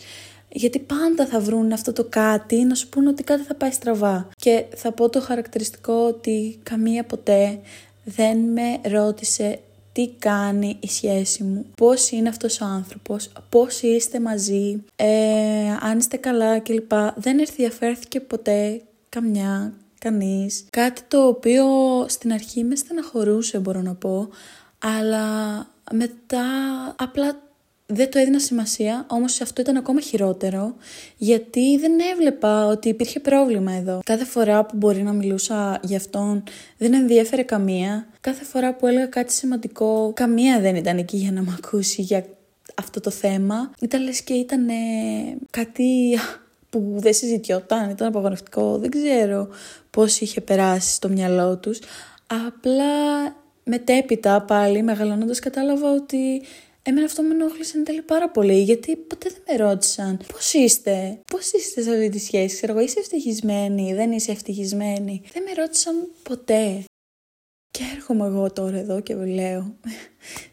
Γιατί 0.55 0.79
πάντα 0.79 1.25
θα 1.25 1.39
βρουν 1.39 1.71
αυτό 1.71 1.93
το 1.93 2.05
κάτι 2.09 2.63
να 2.63 2.75
σου 2.75 2.89
πούνε 2.89 3.09
ότι 3.09 3.23
κάτι 3.23 3.43
θα 3.43 3.55
πάει 3.55 3.71
στραβά. 3.71 4.29
Και 4.37 4.65
θα 4.75 4.91
πω 4.91 5.09
το 5.09 5.21
χαρακτηριστικό 5.21 5.93
ότι 5.93 6.59
καμία 6.63 7.03
ποτέ 7.03 7.59
δεν 8.03 8.37
με 8.37 8.89
ρώτησε 8.89 9.59
τι 9.93 10.09
κάνει 10.19 10.77
η 10.79 10.87
σχέση 10.87 11.43
μου, 11.43 11.65
πώς 11.75 12.11
είναι 12.11 12.29
αυτός 12.29 12.61
ο 12.61 12.65
άνθρωπος, 12.65 13.31
πώς 13.49 13.81
είστε 13.81 14.19
μαζί, 14.19 14.83
ε, 14.95 15.07
αν 15.79 15.97
είστε 15.97 16.17
καλά 16.17 16.59
κλπ. 16.59 16.91
Δεν 17.15 17.39
ενδιαφέρθηκε 17.39 18.19
ποτέ 18.19 18.81
καμιά, 19.09 19.73
κανείς. 19.99 20.65
Κάτι 20.69 21.01
το 21.07 21.27
οποίο 21.27 21.65
στην 22.07 22.33
αρχή 22.33 22.63
με 22.63 22.75
στεναχωρούσε 22.75 23.59
μπορώ 23.59 23.81
να 23.81 23.93
πω, 23.93 24.29
αλλά 24.79 25.27
μετά 25.91 26.45
απλά 26.95 27.41
δεν 27.85 28.11
το 28.11 28.19
έδινα 28.19 28.39
σημασία, 28.39 29.05
όμως 29.09 29.41
αυτό 29.41 29.61
ήταν 29.61 29.77
ακόμα 29.77 30.01
χειρότερο, 30.01 30.75
γιατί 31.17 31.77
δεν 31.77 31.91
έβλεπα 32.11 32.65
ότι 32.65 32.89
υπήρχε 32.89 33.19
πρόβλημα 33.19 33.71
εδώ. 33.71 33.99
Κάθε 34.05 34.25
φορά 34.25 34.65
που 34.65 34.77
μπορεί 34.77 35.03
να 35.03 35.13
μιλούσα 35.13 35.79
για 35.83 35.97
αυτόν, 35.97 36.43
δεν 36.77 36.93
ενδιέφερε 36.93 37.41
καμία. 37.41 38.07
Κάθε 38.21 38.43
φορά 38.43 38.73
που 38.75 38.87
έλεγα 38.87 39.05
κάτι 39.05 39.33
σημαντικό, 39.33 40.11
καμία 40.15 40.59
δεν 40.59 40.75
ήταν 40.75 40.97
εκεί 40.97 41.17
για 41.17 41.31
να 41.31 41.41
με 41.41 41.57
ακούσει 41.63 42.01
για 42.01 42.25
αυτό 42.75 42.99
το 42.99 43.09
θέμα. 43.09 43.71
Ήταν 43.79 44.03
λες 44.03 44.21
και 44.21 44.33
ήταν 44.33 44.67
κάτι 45.49 46.17
που 46.69 46.93
δεν 46.95 47.13
συζητιόταν, 47.13 47.89
ήταν 47.89 48.07
απαγορευτικό, 48.07 48.77
δεν 48.77 48.89
ξέρω 48.89 49.47
πώς 49.89 50.19
είχε 50.19 50.41
περάσει 50.41 50.93
στο 50.93 51.09
μυαλό 51.09 51.57
τους. 51.57 51.79
Απλά 52.47 52.85
μετέπειτα 53.63 54.41
πάλι 54.41 54.83
μεγαλώνοντας 54.83 55.39
κατάλαβα 55.39 55.91
ότι 55.91 56.41
Εμένα 56.85 57.05
αυτό 57.05 57.21
με 57.21 57.33
ενόχλησε 57.33 57.77
εν 57.77 57.83
τέλει 57.83 58.01
πάρα 58.01 58.29
πολύ, 58.29 58.61
γιατί 58.61 58.95
ποτέ 58.95 59.29
δεν 59.29 59.43
με 59.47 59.65
ρώτησαν 59.65 60.19
πώς 60.33 60.53
είστε, 60.53 61.19
πώς 61.31 61.51
είστε 61.51 61.81
σε 61.81 61.89
αυτή 61.91 62.09
τη 62.09 62.19
σχέση; 62.19 62.55
Ξέρω 62.55 62.71
εγώ, 62.71 62.81
είσαι 62.81 62.99
ευτυχισμένη, 62.99 63.93
δεν 63.93 64.11
είσαι 64.11 64.31
ευτυχισμένη; 64.31 65.21
Δεν 65.33 65.43
με 65.43 65.61
ρώτησαν 65.61 65.95
ποτέ. 66.23 66.83
Και 67.71 67.83
έρχομαι 67.95 68.25
εγώ 68.25 68.51
τώρα 68.51 68.77
εδώ 68.77 68.99
και 68.99 69.15
λέω, 69.15 69.75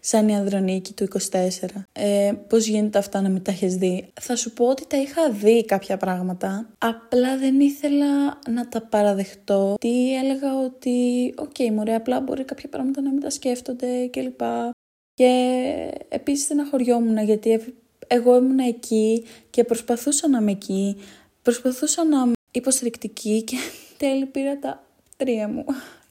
σαν 0.00 0.28
η 0.28 0.36
Ανδρονίκη 0.36 0.92
του 0.92 1.08
24, 1.30 1.84
ε, 1.92 2.32
πώς 2.48 2.66
γίνεται 2.66 2.98
αυτά 2.98 3.20
να 3.20 3.28
μην 3.28 3.42
τα 3.42 3.50
έχεις 3.50 3.76
δει; 3.76 4.08
Θα 4.20 4.36
σου 4.36 4.52
πω 4.52 4.66
ότι 4.66 4.86
τα 4.86 4.96
είχα 4.96 5.30
δει 5.30 5.64
κάποια 5.64 5.96
πράγματα, 5.96 6.70
απλά 6.78 7.38
δεν 7.38 7.60
ήθελα 7.60 8.38
να 8.48 8.68
τα 8.68 8.82
παραδεχτώ. 8.82 9.74
Τι 9.80 10.16
έλεγα 10.16 10.58
ότι, 10.64 11.34
OK, 11.36 11.50
okay, 11.58 11.70
μωρέ, 11.72 11.94
απλά 11.94 12.20
μπορεί 12.20 12.44
κάποια 12.44 12.68
πράγματα 12.68 13.00
να 13.00 13.10
μην 13.10 13.20
τα 13.20 13.30
σκέφτονται 13.30 14.06
κλπ. 14.06 14.40
Και 15.20 15.90
επίσης 16.08 16.44
στεναχωριόμουν 16.44 17.24
γιατί 17.24 17.74
εγώ 18.06 18.36
ήμουν 18.36 18.58
εκεί 18.58 19.24
και 19.50 19.64
προσπαθούσα 19.64 20.28
να 20.28 20.38
είμαι 20.38 20.50
εκεί, 20.50 20.96
προσπαθούσα 21.42 22.04
να 22.04 22.16
είμαι 22.20 22.32
υποστηρικτική 22.50 23.42
και 23.42 23.56
τέλει 23.98 24.26
πήρα 24.26 24.58
τα 24.58 24.86
τρία 25.16 25.48
μου. 25.48 25.64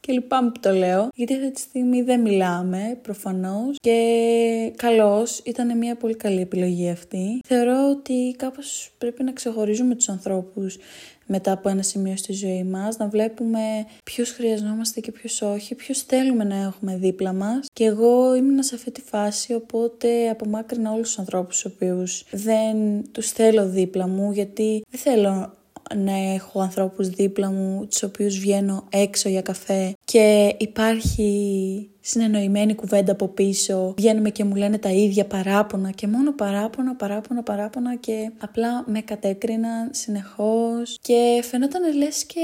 Και 0.10 0.16
λυπάμαι 0.16 0.52
που 0.52 0.60
το 0.60 0.72
λέω, 0.72 1.08
γιατί 1.16 1.34
αυτή 1.34 1.52
τη 1.52 1.60
στιγμή 1.60 2.02
δεν 2.02 2.22
μιλάμε 2.22 3.00
προφανώς 3.02 3.78
και 3.82 4.74
καλώς 4.76 5.42
ήταν 5.46 5.78
μια 5.78 5.96
πολύ 5.96 6.16
καλή 6.16 6.42
επιλογή 6.42 6.90
αυτή. 6.90 7.40
Θεωρώ 7.48 7.90
ότι 7.90 8.36
κάπως 8.38 8.92
πρέπει 8.98 9.24
να 9.24 9.32
ξεχωρίζουμε 9.32 9.96
τους 9.96 10.10
ανθρώπους 10.10 10.78
μετά 11.26 11.52
από 11.52 11.70
ένα 11.70 11.82
σημείο 11.82 12.18
στη 12.18 12.34
ζωή 12.34 12.64
μας, 12.64 12.98
να 12.98 13.08
βλέπουμε 13.08 13.60
ποιους 14.04 14.32
χρειαζόμαστε 14.32 15.00
και 15.00 15.12
ποιους 15.12 15.42
όχι, 15.42 15.76
ποιους 15.76 16.02
θέλουμε 16.02 16.44
να 16.44 16.56
έχουμε 16.56 16.98
δίπλα 16.98 17.34
μας. 17.34 17.68
Και 17.74 17.84
εγώ 17.84 18.36
ήμουν 18.36 18.64
σε 18.64 18.76
αυτή 18.76 18.92
τη 18.92 19.02
φάση, 19.02 19.54
οπότε 19.54 20.30
απομάκρυνα 20.30 20.92
όλους 20.92 21.08
τους 21.08 21.20
ανθρώπους 21.20 21.62
τους 21.62 21.72
οποίους 21.72 22.26
δεν 22.32 22.78
τους 23.12 23.32
θέλω 23.32 23.70
δίπλα 23.70 24.08
μου, 24.08 24.32
γιατί 24.32 24.84
δεν 24.90 25.00
θέλω 25.00 25.58
να 25.96 26.34
έχω 26.34 26.62
ανθρώπους 26.62 27.10
δίπλα 27.10 27.52
μου, 27.52 27.88
τους 27.90 28.04
οποίους 28.04 28.40
βγαίνω 28.40 28.88
έξω 28.90 29.30
για 29.30 29.42
καφέ 29.42 29.94
και 30.06 30.56
υπάρχει 30.58 31.90
συνεννοημένη 32.02 32.76
κουβέντα 32.76 33.12
από 33.12 33.28
πίσω, 33.28 33.94
βγαίνουμε 33.98 34.30
και 34.30 34.44
μου 34.44 34.56
λένε 34.56 34.78
τα 34.78 34.90
ίδια 34.90 35.26
παράπονα 35.26 35.92
και 35.92 36.08
μόνο 36.08 36.34
παράπονα, 36.34 36.96
παράπονα, 36.96 37.44
παράπονα 37.44 37.96
και 37.96 38.32
απλά 38.40 38.84
με 38.88 39.02
κατέκριναν 39.02 39.90
συνεχώς 39.94 40.98
και 41.02 41.42
φαινόταν 41.44 41.96
λες 41.98 42.26
και 42.26 42.40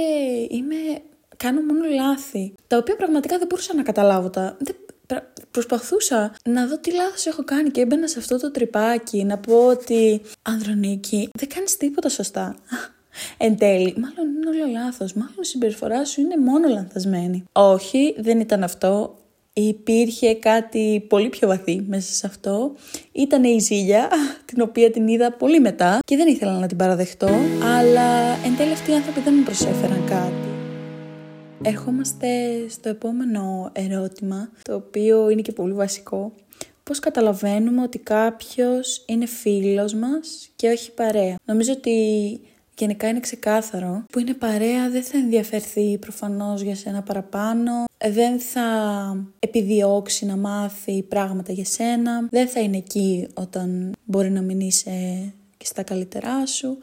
είμαι, 0.50 0.76
κάνω 1.38 1.62
μόνο 1.62 1.84
λάθη, 1.96 2.54
τα 2.68 2.78
οποία 2.78 2.96
πραγματικά 2.96 3.38
δεν 3.38 3.48
μπορούσα 3.48 3.76
να 3.76 3.84
καταλάβω 3.84 4.30
τα... 4.30 4.58
Προσπαθούσα 5.52 6.36
να 6.46 6.68
δω 6.68 6.80
τι 6.80 6.94
λάθος 6.94 7.26
έχω 7.26 7.44
κάνει 7.44 7.70
και 7.70 7.82
έμπαινα 7.82 8.08
σε 8.08 8.20
αυτό 8.20 8.40
το 8.40 8.52
τρυπάκι 8.52 9.24
να 9.24 9.38
πω 9.38 9.68
ότι 9.68 10.22
Ανδρονίκη 10.42 11.30
δεν 11.34 11.50
κάνεις 11.50 11.78
τίποτα 11.78 12.10
σωστά 12.10 12.56
Εν 13.38 13.58
τέλει, 13.58 13.96
μάλλον 13.98 14.36
είναι 14.36 14.50
όλο 14.50 14.72
λάθος, 14.72 15.14
μάλλον 15.14 15.36
η 15.42 15.46
συμπεριφορά 15.46 16.06
σου 16.06 16.22
είναι 16.22 16.38
μόνο 16.38 16.68
λανθασμένη. 16.68 17.44
Όχι, 17.52 18.16
δεν 18.18 18.40
ήταν 18.40 18.64
αυτό. 18.64 19.16
Υπήρχε 19.58 20.34
κάτι 20.34 21.06
πολύ 21.10 21.30
πιο 21.30 21.48
βαθύ 21.48 21.82
μέσα 21.88 22.14
σε 22.14 22.28
αυτό. 22.28 22.76
Ήταν 23.12 23.44
η 23.44 23.60
ζήλια, 23.60 24.10
την 24.46 24.62
οποία 24.62 24.92
την 24.92 25.08
είδα 25.08 25.32
πολύ 25.32 25.60
μετά 25.60 26.00
και 26.06 26.16
δεν 26.16 26.28
ήθελα 26.28 26.60
να 26.60 26.68
την 26.68 26.78
παραδεχτώ, 26.78 27.30
αλλά 27.78 28.36
εν 28.46 28.58
τέλει 28.58 28.72
αυτοί 28.72 28.92
οι 28.92 28.94
άνθρωποι 28.94 29.20
δεν 29.20 29.34
μου 29.38 29.44
προσέφεραν 29.44 30.06
κάτι. 30.06 30.48
Ερχόμαστε 31.64 32.28
στο 32.70 32.90
επόμενο 32.90 33.70
ερώτημα, 33.74 34.50
το 34.62 34.76
οποίο 34.76 35.30
είναι 35.30 35.42
και 35.42 35.52
πολύ 35.52 35.74
βασικό. 35.74 36.32
Πώς 36.84 37.00
καταλαβαίνουμε 37.00 37.82
ότι 37.82 37.98
κάποιος 37.98 39.04
είναι 39.06 39.26
φίλος 39.26 39.94
μας 39.94 40.50
και 40.56 40.70
όχι 40.70 40.92
παρέα; 40.92 41.36
Νομίζω 41.46 41.72
ότι 41.72 42.00
Γενικά 42.78 43.08
είναι 43.08 43.20
ξεκάθαρο. 43.20 44.06
Που 44.12 44.20
είναι 44.20 44.34
παρέα, 44.34 44.90
δεν 44.90 45.04
θα 45.04 45.18
ενδιαφερθεί 45.18 45.98
προφανώς 45.98 46.62
για 46.62 46.76
σένα 46.76 47.02
παραπάνω, 47.02 47.72
δεν 48.12 48.40
θα 48.40 48.64
επιδιώξει 49.40 50.26
να 50.26 50.36
μάθει 50.36 51.04
πράγματα 51.04 51.52
για 51.52 51.66
σένα, 51.66 52.28
δεν 52.30 52.48
θα 52.48 52.60
είναι 52.60 52.78
εκεί 52.78 53.28
όταν 53.34 53.92
μπορεί 54.04 54.30
να 54.30 54.42
μην 54.42 54.60
είσαι 54.60 55.34
και 55.58 55.66
στα 55.66 55.84
καλύτερά 55.84 56.46
σου. 56.46 56.78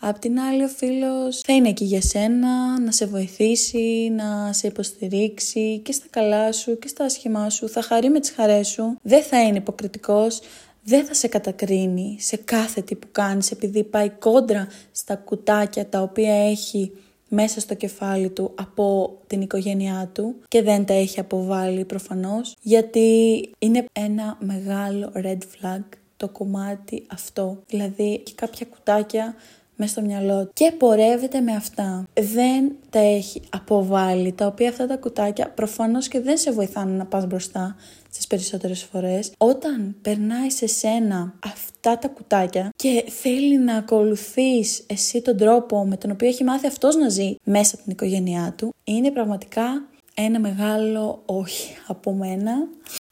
Απ' 0.00 0.18
την 0.18 0.40
άλλη 0.40 0.64
ο 0.64 0.68
φίλος 0.68 1.40
θα 1.44 1.52
είναι 1.52 1.68
εκεί 1.68 1.84
για 1.84 2.00
σένα, 2.00 2.80
να 2.80 2.90
σε 2.92 3.06
βοηθήσει, 3.06 4.12
να 4.16 4.52
σε 4.52 4.66
υποστηρίξει 4.66 5.78
και 5.78 5.92
στα 5.92 6.06
καλά 6.10 6.52
σου 6.52 6.78
και 6.78 6.88
στα 6.88 7.04
άσχημά 7.04 7.50
σου, 7.50 7.68
θα 7.68 7.82
χαρεί 7.82 8.08
με 8.10 8.20
τις 8.20 8.30
χαρές 8.30 8.68
σου, 8.68 8.98
δεν 9.02 9.22
θα 9.22 9.42
είναι 9.42 9.56
υποκριτικός, 9.56 10.40
δεν 10.88 11.04
θα 11.04 11.14
σε 11.14 11.28
κατακρίνει 11.28 12.16
σε 12.20 12.36
κάθε 12.36 12.80
τι 12.80 12.94
που 12.94 13.06
κάνεις 13.12 13.50
επειδή 13.50 13.84
πάει 13.84 14.10
κόντρα 14.10 14.68
στα 14.92 15.16
κουτάκια 15.16 15.86
τα 15.86 16.02
οποία 16.02 16.48
έχει 16.48 16.92
μέσα 17.28 17.60
στο 17.60 17.74
κεφάλι 17.74 18.30
του 18.30 18.52
από 18.54 19.16
την 19.26 19.40
οικογένειά 19.40 20.10
του 20.12 20.34
και 20.48 20.62
δεν 20.62 20.84
τα 20.84 20.94
έχει 20.94 21.20
αποβάλει 21.20 21.84
προφανώς 21.84 22.56
γιατί 22.62 23.40
είναι 23.58 23.84
ένα 23.92 24.38
μεγάλο 24.40 25.12
red 25.14 25.38
flag 25.38 25.82
το 26.16 26.28
κομμάτι 26.28 27.06
αυτό. 27.06 27.62
Δηλαδή 27.66 28.22
έχει 28.26 28.34
κάποια 28.34 28.66
κουτάκια 28.66 29.34
μέσα 29.76 29.90
στο 29.90 30.02
μυαλό 30.02 30.44
του 30.44 30.50
και 30.52 30.72
πορεύεται 30.78 31.40
με 31.40 31.52
αυτά. 31.52 32.04
Δεν 32.14 32.72
τα 32.90 32.98
έχει 32.98 33.42
αποβάλει, 33.50 34.32
τα 34.32 34.46
οποία 34.46 34.68
αυτά 34.68 34.86
τα 34.86 34.96
κουτάκια 34.96 35.50
προφανώς 35.50 36.08
και 36.08 36.20
δεν 36.20 36.36
σε 36.36 36.52
βοηθάνε 36.52 36.96
να 36.96 37.04
πας 37.06 37.26
μπροστά 37.26 37.76
στις 38.16 38.28
περισσότερες 38.28 38.82
φορές, 38.82 39.32
όταν 39.38 39.96
περνάει 40.02 40.50
σε 40.50 40.66
σένα 40.66 41.34
αυτά 41.44 41.98
τα 41.98 42.08
κουτάκια 42.08 42.70
και 42.76 43.04
θέλει 43.08 43.58
να 43.58 43.76
ακολουθείς 43.76 44.84
εσύ 44.86 45.22
τον 45.22 45.36
τρόπο 45.36 45.86
με 45.86 45.96
τον 45.96 46.10
οποίο 46.10 46.28
έχει 46.28 46.44
μάθει 46.44 46.66
αυτός 46.66 46.96
να 46.96 47.08
ζει 47.08 47.34
μέσα 47.44 47.74
από 47.74 47.82
την 47.82 47.92
οικογένειά 47.92 48.54
του, 48.56 48.74
είναι 48.84 49.10
πραγματικά 49.10 49.88
ένα 50.14 50.40
μεγάλο 50.40 51.22
όχι 51.26 51.74
από 51.86 52.12
μένα. 52.12 52.52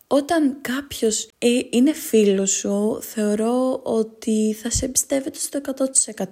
Όταν 0.06 0.56
κάποιος 0.60 1.28
ε, 1.38 1.48
είναι 1.70 1.92
φίλος 1.92 2.50
σου, 2.50 2.98
θεωρώ 3.02 3.80
ότι 3.82 4.56
θα 4.62 4.70
σε 4.70 4.84
εμπιστεύεται 4.84 5.38
στο 5.38 5.60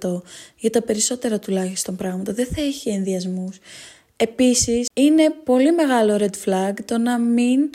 100% 0.02 0.23
για 0.57 0.71
τα 0.71 0.83
περισσότερα 0.83 1.38
τουλάχιστον 1.38 1.97
πράγματα. 1.97 2.33
Δεν 2.33 2.47
θα 2.47 2.62
έχει 2.62 2.88
ενδιασμούς. 2.88 3.59
Επίσης, 4.17 4.87
είναι 4.95 5.31
πολύ 5.45 5.73
μεγάλο 5.73 6.17
red 6.17 6.49
flag 6.49 6.73
το 6.85 6.99
να 6.99 7.19
μην 7.19 7.71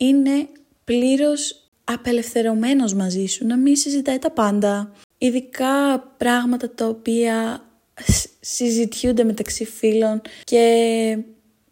είναι 0.00 0.48
πλήρως 0.84 1.70
απελευθερωμένος 1.84 2.94
μαζί 2.94 3.26
σου, 3.26 3.46
να 3.46 3.56
μην 3.56 3.76
συζητάει 3.76 4.18
τα 4.18 4.30
πάντα. 4.30 4.92
Ειδικά 5.18 5.98
πράγματα 6.16 6.70
τα 6.70 6.86
οποία 6.86 7.64
συζητιούνται 8.40 9.24
μεταξύ 9.24 9.64
φίλων 9.64 10.20
και 10.44 11.18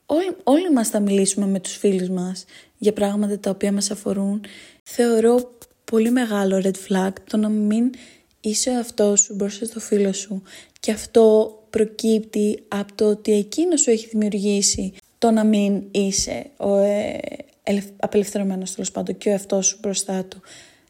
όλοι, 0.07 0.37
όλοι 0.43 0.73
μας 0.73 0.89
θα 0.89 1.01
μιλήσουμε 1.01 1.47
με 1.47 1.61
τους 1.61 1.77
φίλους 1.77 2.09
μας 2.09 2.45
για 2.79 2.93
πράγματα 2.93 3.39
τα 3.39 3.51
οποία 3.51 3.73
μας 3.73 3.91
αφορούν. 3.91 4.45
Θεωρώ 4.83 5.51
πολύ 5.85 6.11
μεγάλο 6.11 6.63
red 6.65 6.89
flag 6.89 7.13
το 7.31 7.37
να 7.37 7.49
μην 7.49 7.91
είσαι 8.41 8.71
αυτό 8.71 9.17
σου 9.17 9.35
μπροστά 9.35 9.65
στο 9.65 9.81
φίλο 9.81 10.13
σου 10.13 10.43
και 10.81 10.93
αυτό 10.93 11.53
προκύπτει 11.71 12.63
από 12.69 12.95
το 12.95 13.09
ότι 13.09 13.33
εκείνος 13.33 13.81
σου 13.81 13.91
έχει 13.91 14.07
δημιουργήσει 14.07 14.93
το 15.19 15.31
να 15.31 15.45
μην 15.45 15.83
είσαι 15.91 16.51
ο, 16.57 16.77
ε, 16.77 17.19
απελευθερωμένος 17.97 18.75
τέλος 18.75 18.91
πάντων 18.91 19.17
και 19.19 19.29
ο 19.29 19.33
εαυτός 19.33 19.67
σου 19.67 19.79
μπροστά 19.81 20.25
του. 20.25 20.41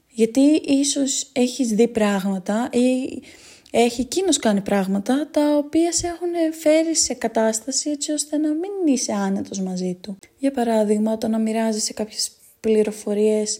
Γιατί 0.09 0.41
ίσως 0.65 1.31
έχεις 1.33 1.69
δει 1.69 1.89
πράγματα 1.89 2.69
ή 2.73 3.23
έχει 3.71 4.01
εκείνος 4.01 4.39
κάνει 4.39 4.61
πράγματα 4.61 5.29
τα 5.31 5.57
οποία 5.57 5.93
σε 5.93 6.07
έχουν 6.07 6.53
φέρει 6.61 6.97
σε 6.97 7.15
κατάσταση 7.15 7.91
έτσι 7.91 8.13
ώστε 8.13 8.37
να 8.37 8.49
μην 8.49 8.71
είσαι 8.95 9.13
άνετος 9.13 9.61
μαζί 9.61 9.99
του. 10.01 10.19
Για 10.39 10.51
παράδειγμα, 10.51 11.19
το 11.19 11.29
να 11.29 11.39
μοιράζεσαι 11.39 11.93
κάποιες 11.93 12.31
πληροφορίες 12.61 13.59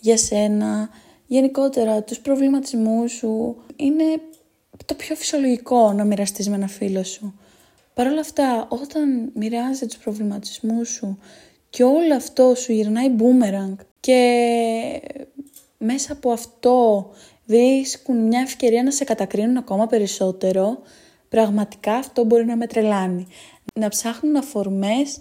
για 0.00 0.16
σένα, 0.16 0.88
γενικότερα 1.26 2.02
τους 2.02 2.20
προβληματισμούς 2.20 3.12
σου, 3.12 3.56
είναι 3.76 4.04
το 4.84 4.94
πιο 4.94 5.14
φυσιολογικό 5.14 5.92
να 5.92 6.04
μοιραστείς 6.04 6.48
με 6.48 6.54
ένα 6.54 6.68
φίλο 6.68 7.04
σου. 7.04 7.34
Παρ' 7.94 8.06
όλα 8.06 8.20
αυτά, 8.20 8.66
όταν 8.70 9.30
μοιράζεσαι 9.34 9.86
τους 9.86 9.98
προβληματισμούς 9.98 10.88
σου 10.88 11.18
και 11.74 11.84
όλο 11.84 12.14
αυτό 12.14 12.54
σου 12.54 12.72
γυρνάει 12.72 13.10
boomerang 13.18 13.74
και 14.00 14.20
μέσα 15.78 16.12
από 16.12 16.30
αυτό 16.30 17.10
βρίσκουν 17.46 18.16
μια 18.16 18.40
ευκαιρία 18.40 18.82
να 18.82 18.90
σε 18.90 19.04
κατακρίνουν 19.04 19.56
ακόμα 19.56 19.86
περισσότερο, 19.86 20.78
πραγματικά 21.28 21.94
αυτό 21.94 22.24
μπορεί 22.24 22.44
να 22.44 22.56
με 22.56 22.66
τρελάνει. 22.66 23.26
Να 23.74 23.88
ψάχνουν 23.88 24.36
αφορμές 24.36 25.18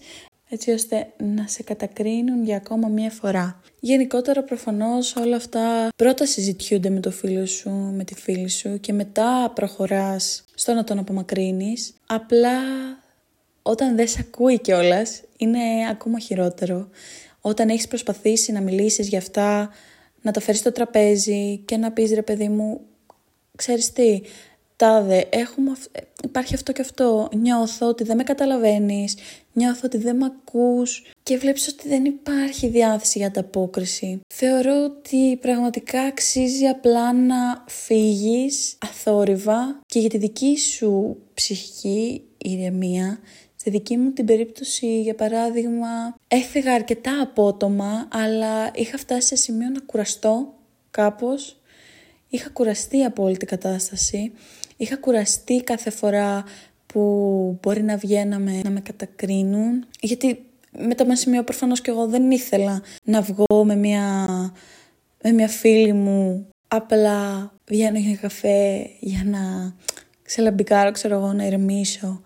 έτσι 0.50 0.72
ώστε 0.72 1.14
να 1.18 1.48
σε 1.48 1.64
κατακρίνουν 1.64 2.44
για 2.44 2.56
ακόμα 2.56 2.88
μία 2.88 3.10
φορά. 3.10 3.62
Γενικότερα 3.80 4.44
προφανώς 4.44 5.16
όλα 5.16 5.36
αυτά 5.36 5.90
πρώτα 5.96 6.26
συζητιούνται 6.26 6.90
με 6.90 7.00
το 7.00 7.12
φίλο 7.12 7.46
σου, 7.46 7.70
με 7.70 8.04
τη 8.04 8.16
φίλη 8.16 8.50
σου 8.50 8.80
και 8.80 8.94
μετά 8.94 9.52
προχωράς 9.56 10.46
στο 10.56 10.74
να 10.74 10.84
τον 10.84 11.00
απομακρύνεις. 11.00 11.94
Απλά 12.08 12.52
όταν 13.64 13.96
δεν 13.96 14.08
σε 14.08 14.18
ακούει 14.20 14.60
κιόλας, 14.60 15.22
είναι 15.38 15.60
ακόμα 15.92 16.20
χειρότερο. 16.20 16.90
Όταν 17.42 17.70
έχεις 17.70 17.88
προσπαθήσει 17.88 18.52
να 18.52 18.62
μιλήσεις 18.62 19.08
για 19.08 19.18
αυτά, 19.18 19.70
να 20.22 20.32
τα 20.32 20.40
φέρεις 20.40 20.60
στο 20.60 20.72
τραπέζι 20.72 21.58
και 21.58 21.78
να 21.78 21.92
πεις 21.92 22.12
ρε 22.14 22.22
παιδί 22.22 22.50
μου, 22.50 22.82
ξέρεις 23.56 23.94
τι, 23.94 24.22
τάδε, 24.76 25.28
έχουμε, 25.30 25.72
υπάρχει 26.24 26.54
αυτό 26.56 26.72
και 26.72 26.82
αυτό, 26.82 27.30
νιώθω 27.36 27.88
ότι 27.88 28.04
δεν 28.04 28.18
με 28.18 28.24
καταλαβαίνεις, 28.24 29.16
νιώθω 29.54 29.82
ότι 29.84 29.98
δεν 29.98 30.16
με 30.16 30.26
ακούς 30.26 31.12
και 31.24 31.38
βλέπεις 31.38 31.68
ότι 31.68 31.90
δεν 31.90 32.06
υπάρχει 32.06 32.68
διάθεση 32.68 33.18
για 33.18 33.28
ανταπόκριση. 33.28 34.22
Θεωρώ 34.34 34.84
ότι 34.84 35.38
πραγματικά 35.42 36.02
αξίζει 36.02 36.66
απλά 36.66 37.14
να 37.14 37.64
φύγεις 37.68 38.78
αθόρυβα 38.80 39.80
και 39.86 40.00
για 40.00 40.10
τη 40.10 40.18
δική 40.18 40.58
σου 40.58 41.18
ψυχική 41.34 42.24
ηρεμία 42.38 43.20
Στη 43.64 43.72
δική 43.72 43.98
μου 43.98 44.12
την 44.12 44.26
περίπτωση, 44.26 45.02
για 45.02 45.16
παράδειγμα, 45.16 46.16
έφυγα 46.28 46.74
αρκετά 46.74 47.22
απότομα, 47.22 48.08
αλλά 48.12 48.72
είχα 48.74 48.98
φτάσει 48.98 49.28
σε 49.28 49.36
σημείο 49.36 49.70
να 49.70 49.80
κουραστώ 49.80 50.54
κάπως. 50.92 51.62
Είχα 52.30 52.50
κουραστεί 52.50 53.04
από 53.04 53.24
όλη 53.24 53.38
την 53.38 53.48
κατάσταση. 53.48 54.32
Είχα 54.78 54.98
κουραστεί 54.98 55.62
κάθε 55.62 55.90
φορά 55.90 56.44
που 56.86 57.02
μπορεί 57.62 57.84
να 57.84 57.98
βγαίναμε 57.98 58.62
να 58.64 58.70
με 58.70 58.80
κατακρίνουν. 58.80 59.86
Γιατί 60.00 60.46
με 60.72 60.96
το 60.96 61.06
σημείο 61.12 61.44
προφανώς 61.44 61.82
και 61.82 61.92
εγώ 61.92 62.08
δεν 62.08 62.32
ήθελα 62.32 62.82
να 63.04 63.22
βγω 63.22 63.64
με 63.66 63.76
μια, 63.76 64.28
με 65.24 65.32
μια 65.32 65.48
φίλη 65.48 65.94
μου 65.94 66.48
απλά 66.68 67.52
βγαίνω 67.68 67.98
για 67.98 68.16
καφέ 68.16 68.90
για 69.00 69.22
να 69.26 69.74
ξελαμπικάρω, 70.24 70.92
ξέρω 70.92 71.16
εγώ, 71.16 71.34
να 71.34 71.46
ηρεμήσω 71.46 72.22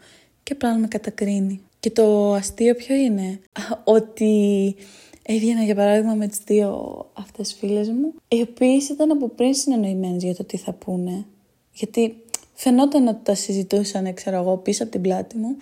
και 0.48 0.54
απλά 0.54 0.72
να 0.72 0.78
με 0.78 0.88
κατακρίνει. 0.88 1.62
Και 1.80 1.92
το 1.92 2.34
αστείο 2.34 2.76
ποιο 2.76 2.96
είναι, 2.96 3.40
ότι 3.84 4.76
έβγαινα 5.24 5.64
για 5.64 5.76
παράδειγμα 5.76 6.14
με 6.14 6.28
τις 6.28 6.40
δύο 6.46 7.06
αυτές 7.14 7.56
φίλες 7.60 7.90
μου, 7.90 8.14
οι 8.28 8.42
οποίες 8.42 8.90
ήταν 8.90 9.12
από 9.12 9.28
πριν 9.30 9.54
συνεννοημένες 9.54 10.24
για 10.24 10.36
το 10.36 10.44
τι 10.44 10.58
θα 10.58 10.74
πούνε. 10.74 11.26
Γιατί 11.74 12.16
φαινόταν 12.54 13.08
ότι 13.08 13.20
τα 13.24 13.36
συζητούσαν, 13.36 14.14
ξέρω 14.14 14.38
εγώ, 14.38 14.58
πίσω 14.58 14.84
από 14.84 14.92
την 14.92 15.02
πλάτη 15.02 15.38
μου. 15.38 15.58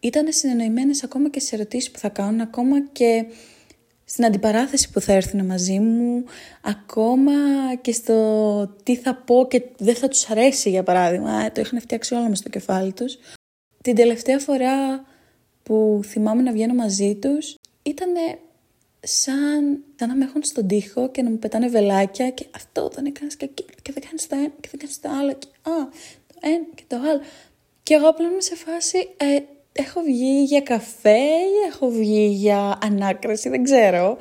Ήταν 0.00 0.32
συνεννοημένες 0.32 1.02
ακόμα 1.04 1.30
και 1.30 1.40
σε 1.40 1.54
ερωτήσεις 1.54 1.90
που 1.90 1.98
θα 1.98 2.08
κάνουν, 2.08 2.40
ακόμα 2.40 2.86
και 2.86 3.26
στην 4.04 4.24
αντιπαράθεση 4.24 4.90
που 4.90 5.00
θα 5.00 5.12
έρθουν 5.12 5.46
μαζί 5.46 5.78
μου, 5.78 6.24
ακόμα 6.62 7.32
και 7.80 7.92
στο 7.92 8.76
τι 8.82 8.96
θα 8.96 9.14
πω 9.14 9.46
και 9.50 9.62
δεν 9.78 9.94
θα 9.94 10.08
τους 10.08 10.30
αρέσει 10.30 10.70
για 10.70 10.82
παράδειγμα. 10.82 11.44
Ε, 11.44 11.50
το 11.50 11.60
είχαν 11.60 11.80
φτιάξει 11.80 12.14
όλα 12.14 12.28
με 12.28 12.34
στο 12.34 12.48
κεφάλι 12.48 12.92
τους. 12.92 13.18
Την 13.86 13.94
τελευταία 13.94 14.38
φορά 14.38 15.04
που 15.62 16.00
θυμάμαι 16.04 16.42
να 16.42 16.52
βγαίνω 16.52 16.74
μαζί 16.74 17.14
τους 17.14 17.54
ήταν 17.82 18.08
σαν, 19.00 19.82
σαν 19.98 20.08
να 20.08 20.14
με 20.14 20.24
έχουν 20.24 20.44
στον 20.44 20.66
τοίχο 20.66 21.10
και 21.10 21.22
να 21.22 21.30
μου 21.30 21.38
πετάνε 21.38 21.68
βελάκια 21.68 22.30
και 22.30 22.46
αυτό 22.56 22.90
δεν 22.94 23.06
έκανες 23.06 23.36
και 23.36 23.44
εκείνο 23.44 23.68
και 23.82 23.92
δεν 23.92 24.02
κάνεις 24.02 24.26
το 24.26 24.36
ένα 24.36 24.52
και 24.60 24.68
δεν 24.70 24.80
κάνεις 24.80 25.00
το 25.00 25.08
άλλο 25.20 25.32
και 25.32 25.46
α, 25.62 25.88
το 26.26 26.34
ένα 26.40 26.64
και 26.74 26.82
το 26.86 26.96
άλλο. 26.96 27.20
Και 27.82 27.94
εγώ 27.94 28.08
απλά 28.08 28.26
είμαι 28.26 28.40
σε 28.40 28.54
φάση, 28.54 28.98
ε, 29.16 29.38
έχω 29.72 30.00
βγει 30.00 30.42
για 30.42 30.60
καφέ 30.60 31.18
ή 31.18 31.66
έχω 31.68 31.90
βγει 31.90 32.26
για 32.26 32.78
ανάκραση, 32.82 33.48
δεν 33.48 33.64
ξέρω. 33.64 34.16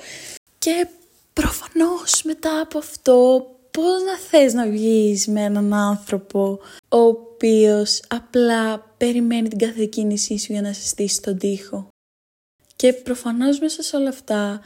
Και 0.58 0.88
προφανώς 1.34 2.24
μετά 2.24 2.60
από 2.60 2.78
αυτό 2.78 3.48
πώς 3.76 4.04
να 4.04 4.18
θες 4.18 4.54
να 4.54 4.68
βγεις 4.68 5.28
με 5.28 5.42
έναν 5.42 5.74
άνθρωπο 5.74 6.60
ο 6.90 6.98
οποίος 6.98 8.02
απλά 8.08 8.94
περιμένει 8.98 9.48
την 9.48 9.58
κάθε 9.58 9.86
κίνησή 9.86 10.38
σου 10.38 10.52
για 10.52 10.62
να 10.62 10.74
σε 10.74 10.88
στήσει 10.88 11.16
στον 11.16 11.38
τοίχο; 11.38 11.88
Και 12.76 12.94
προφανώς 12.94 13.60
μέσα 13.60 13.84
σε 13.84 13.96
όλα 13.96 14.10
αυτά 14.10 14.62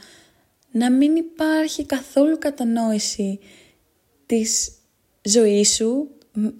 να 0.70 0.90
μην 0.90 1.16
υπάρχει 1.16 1.86
καθόλου 1.86 2.38
κατανόηση 2.38 3.38
της 4.26 4.72
ζωής 5.22 5.74
σου, 5.74 6.08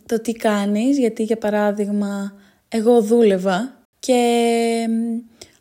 το 0.07 0.21
τι 0.21 0.33
κάνεις, 0.33 0.99
γιατί 0.99 1.23
για 1.23 1.39
παράδειγμα 1.39 2.35
εγώ 2.69 3.03
δούλευα 3.03 3.83
και 3.99 4.87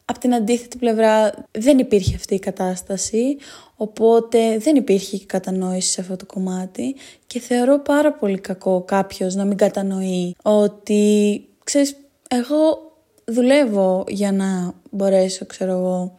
από 0.09 0.19
την 0.19 0.33
αντίθετη 0.33 0.77
πλευρά 0.77 1.33
δεν 1.51 1.77
υπήρχε 1.77 2.15
αυτή 2.15 2.35
η 2.35 2.39
κατάσταση, 2.39 3.37
οπότε 3.75 4.57
δεν 4.57 4.75
υπήρχε 4.75 5.17
και 5.17 5.25
κατανόηση 5.25 5.91
σε 5.91 6.01
αυτό 6.01 6.15
το 6.15 6.25
κομμάτι 6.25 6.95
και 7.27 7.39
θεωρώ 7.39 7.79
πάρα 7.79 8.13
πολύ 8.13 8.39
κακό 8.39 8.81
κάποιος 8.81 9.35
να 9.35 9.45
μην 9.45 9.57
κατανοεί 9.57 10.35
ότι, 10.41 11.45
ξέρεις, 11.63 11.95
εγώ 12.29 12.91
δουλεύω 13.25 14.03
για 14.07 14.31
να 14.31 14.73
μπορέσω, 14.89 15.45
ξέρω 15.45 15.71
εγώ, 15.71 16.17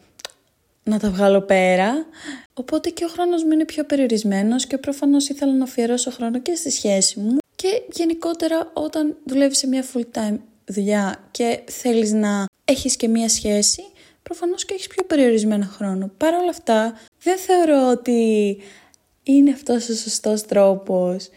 να 0.83 0.99
τα 0.99 1.09
βγάλω 1.09 1.41
πέρα. 1.41 2.05
Οπότε 2.53 2.89
και 2.89 3.05
ο 3.05 3.07
χρόνος 3.07 3.43
μου 3.43 3.51
είναι 3.51 3.65
πιο 3.65 3.83
περιορισμένος 3.83 4.65
και 4.65 4.77
προφανώς 4.77 5.29
ήθελα 5.29 5.53
να 5.53 5.63
αφιερώσω 5.63 6.11
χρόνο 6.11 6.39
και 6.39 6.55
στη 6.55 6.71
σχέση 6.71 7.19
μου. 7.19 7.37
Και 7.55 7.81
γενικότερα 7.93 8.71
όταν 8.73 9.17
δουλεύεις 9.25 9.57
σε 9.57 9.67
μια 9.67 9.85
full 9.93 10.05
time 10.17 10.37
δουλειά 10.65 11.27
και 11.31 11.59
θέλεις 11.65 12.11
να 12.11 12.45
έχεις 12.65 12.95
και 12.95 13.07
μια 13.07 13.29
σχέση, 13.29 13.81
προφανώς 14.23 14.65
και 14.65 14.73
έχεις 14.73 14.87
πιο 14.87 15.03
περιορισμένο 15.03 15.65
χρόνο. 15.65 16.11
Παρ' 16.17 16.33
όλα 16.33 16.49
αυτά, 16.49 16.93
δεν 17.23 17.37
θεωρώ 17.37 17.89
ότι 17.89 18.57
είναι 19.23 19.51
αυτός 19.51 19.89
ο 19.89 19.95
σωστός 19.95 20.45
τρόπος 20.45 21.29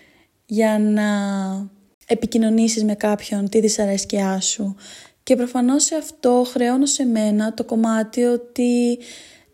για 0.47 0.79
να 0.79 1.05
επικοινωνήσεις 2.07 2.85
με 2.85 2.95
κάποιον 2.95 3.49
τη 3.49 3.61
δυσαρέσκειά 3.61 4.41
σου. 4.41 4.77
Και 5.23 5.37
προφανώς 5.37 5.85
σε 5.85 5.97
αυτό 5.97 6.45
χρεώνω 6.47 6.87
σε 6.87 7.05
μένα 7.05 7.55
το 7.55 7.65
κομμάτι 7.65 8.23
ότι 8.23 8.99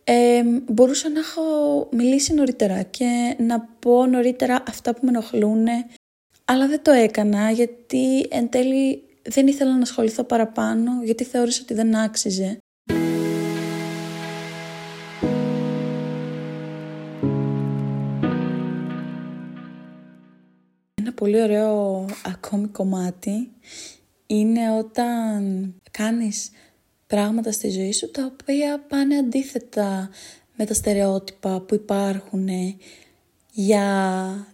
ε, 0.05 0.43
μπορούσα 0.67 1.09
να 1.09 1.19
έχω 1.19 1.43
μιλήσει 1.91 2.35
νωρίτερα 2.35 2.83
και 2.83 3.37
να 3.39 3.61
πω 3.79 4.07
νωρίτερα 4.07 4.63
αυτά 4.69 4.93
που 4.93 4.99
με 5.03 5.09
ενοχλούν, 5.09 5.67
αλλά 6.45 6.67
δεν 6.67 6.83
το 6.83 6.91
έκανα 6.91 7.51
γιατί 7.51 8.27
εν 8.31 8.49
τέλει 8.49 9.10
δεν 9.23 9.47
ήθελα 9.47 9.73
να 9.73 9.83
ασχοληθώ 9.83 10.25
παραπάνω 10.25 10.91
γιατί 11.05 11.25
θεώρησα 11.25 11.61
ότι 11.63 11.75
δεν 11.75 11.97
άξιζε. 11.97 12.59
Ένα 20.95 21.13
πολύ 21.15 21.43
ωραίο 21.43 22.05
ακόμη 22.25 22.67
κομμάτι 22.67 23.51
είναι 24.27 24.73
όταν 24.79 25.75
κάνεις 25.91 26.51
πράγματα 27.07 27.53
στη 27.53 27.71
ζωή 27.71 27.93
σου 27.93 28.11
τα 28.11 28.33
οποία 28.33 28.85
πάνε 28.89 29.17
αντίθετα 29.17 30.11
με 30.57 30.65
τα 30.65 30.75
στερεότυπα 30.75 31.61
που 31.61 31.75
υπάρχουν 31.75 32.49
για 33.53 33.87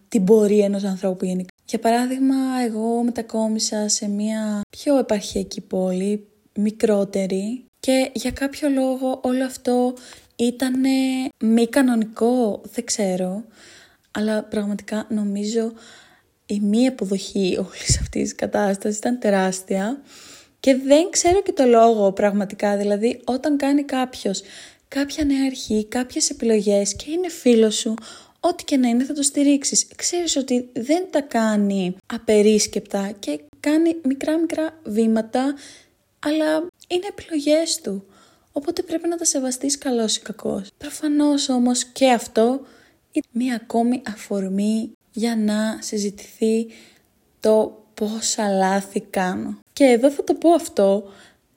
την 0.09 0.25
πορεία 0.25 0.65
ενός 0.65 0.85
ανθρώπου 0.85 1.25
γενικά. 1.25 1.56
Για 1.69 1.79
παράδειγμα, 1.79 2.37
εγώ 2.67 3.03
μετακόμισα 3.03 3.89
σε 3.89 4.09
μια 4.09 4.61
πιο 4.71 4.99
επαρχιακή 4.99 5.61
πόλη, 5.61 6.27
μικρότερη 6.55 7.65
και 7.81 8.11
για 8.13 8.31
κάποιο 8.31 8.69
λόγο 8.69 9.21
όλο 9.23 9.45
αυτό 9.45 9.95
ήταν 10.37 10.75
μη 11.39 11.67
κανονικό, 11.69 12.61
δεν 12.73 12.85
ξέρω, 12.85 13.45
αλλά 14.11 14.43
πραγματικά 14.43 15.07
νομίζω 15.11 15.73
η 16.47 16.61
μη 16.61 16.87
αποδοχή 16.87 17.57
όλης 17.59 17.99
αυτής 18.01 18.23
της 18.23 18.35
κατάστασης 18.35 18.99
ήταν 18.99 19.19
τεράστια. 19.19 20.01
Και 20.61 20.75
δεν 20.75 21.11
ξέρω 21.11 21.43
και 21.43 21.53
το 21.53 21.65
λόγο 21.65 22.13
πραγματικά, 22.13 22.77
δηλαδή 22.77 23.21
όταν 23.25 23.57
κάνει 23.57 23.83
κάποιος 23.83 24.43
κάποια 24.89 25.25
νέα 25.25 25.47
αρχή, 25.47 25.87
κάποιες 25.89 26.31
επιλογές 26.31 26.97
και 26.97 27.11
είναι 27.11 27.29
φίλος 27.29 27.75
σου, 27.75 27.95
ό,τι 28.49 28.65
και 28.65 28.77
να 28.77 28.89
είναι 28.89 29.05
θα 29.05 29.13
το 29.13 29.23
στηρίξεις. 29.23 29.87
Ξέρεις 29.97 30.37
ότι 30.37 30.69
δεν 30.73 31.07
τα 31.11 31.21
κάνει 31.21 31.97
απερίσκεπτα 32.07 33.11
και 33.19 33.41
κάνει 33.61 33.97
μικρά 34.05 34.39
μικρά 34.39 34.81
βήματα, 34.85 35.55
αλλά 36.19 36.67
είναι 36.89 37.07
επιλογές 37.09 37.81
του. 37.81 38.05
Οπότε 38.53 38.83
πρέπει 38.83 39.09
να 39.09 39.17
τα 39.17 39.25
σεβαστείς 39.25 39.79
καλός 39.79 40.17
ή 40.17 40.21
κακός. 40.21 40.69
Προφανώς 40.79 41.49
όμως 41.49 41.85
και 41.85 42.11
αυτό 42.11 42.61
είναι 43.13 43.27
μία 43.33 43.55
ακόμη 43.55 44.03
αφορμή 44.07 44.93
για 45.13 45.37
να 45.37 45.79
συζητηθεί 45.81 46.67
το 47.41 47.85
πόσα 47.95 48.49
λάθη 48.49 49.01
κάνω. 49.01 49.59
Και 49.73 49.85
εδώ 49.85 50.11
θα 50.11 50.25
το 50.25 50.35
πω 50.35 50.51
αυτό, 50.51 51.13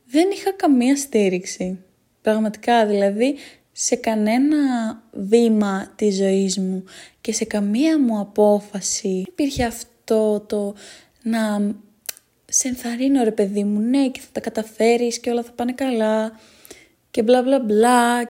δεν 0.06 0.30
είχα 0.32 0.52
καμία 0.52 0.96
στήριξη. 0.98 1.80
Πραγματικά 2.22 2.86
δηλαδή 2.86 3.36
σε 3.82 3.96
κανένα 3.96 4.58
βήμα 5.12 5.92
της 5.96 6.16
ζωής 6.16 6.58
μου 6.58 6.84
και 7.22 7.34
σε 7.34 7.46
καμία 7.46 8.00
μου 8.00 8.20
απόφαση 8.20 9.24
υπήρχε 9.28 9.66
αυτό 9.66 10.40
το 10.40 10.76
να 11.24 11.76
σε 12.46 12.68
ενθαρρύνω 12.68 13.24
ρε 13.24 13.32
παιδί 13.32 13.64
μου, 13.64 13.80
ναι 13.80 14.10
και 14.10 14.20
θα 14.20 14.28
τα 14.32 14.40
καταφέρεις 14.40 15.20
και 15.20 15.30
όλα 15.30 15.44
θα 15.44 15.52
πάνε 15.52 15.74
καλά 15.74 16.40
και 17.12 17.24
μπλα 17.24 17.42
μπλα 17.42 17.60
μπλα. 17.60 18.26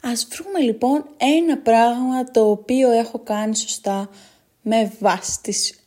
Ας 0.00 0.28
βρούμε 0.30 0.60
λοιπόν 0.60 1.04
ένα 1.16 1.58
πράγμα 1.58 2.24
το 2.24 2.50
οποίο 2.50 2.90
έχω 2.90 3.18
κάνει 3.18 3.56
σωστά 3.56 4.10
με 4.62 4.92
βάση 4.98 5.40
τις 5.42 5.80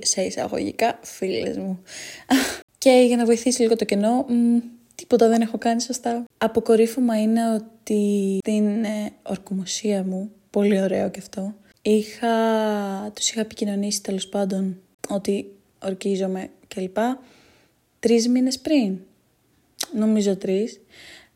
σε 0.00 0.22
εισαγωγικά 0.22 0.98
φίλες 1.02 1.56
μου. 1.56 1.82
και 2.78 3.04
για 3.06 3.16
να 3.16 3.24
βοηθήσει 3.24 3.62
λίγο 3.62 3.76
το 3.76 3.84
κενό, 3.84 4.26
τίποτα 5.02 5.28
δεν 5.28 5.40
έχω 5.40 5.58
κάνει 5.58 5.80
σωστά. 5.80 6.24
Αποκορύφωμα 6.38 7.22
είναι 7.22 7.40
ότι 7.54 8.38
την 8.44 8.84
ε, 8.84 9.12
ορκομοσία 9.22 10.04
μου, 10.04 10.30
πολύ 10.50 10.82
ωραίο 10.82 11.10
και 11.10 11.18
αυτό, 11.18 11.54
είχα, 11.82 12.28
τους 13.14 13.30
είχα 13.30 13.40
επικοινωνήσει 13.40 14.02
τέλος 14.02 14.28
πάντων 14.28 14.80
ότι 15.08 15.54
ορκίζομαι 15.84 16.50
κλπ. 16.68 16.96
Τρεις 18.00 18.28
μήνες 18.28 18.58
πριν. 18.58 18.98
Νομίζω 19.94 20.36
τρεις. 20.36 20.80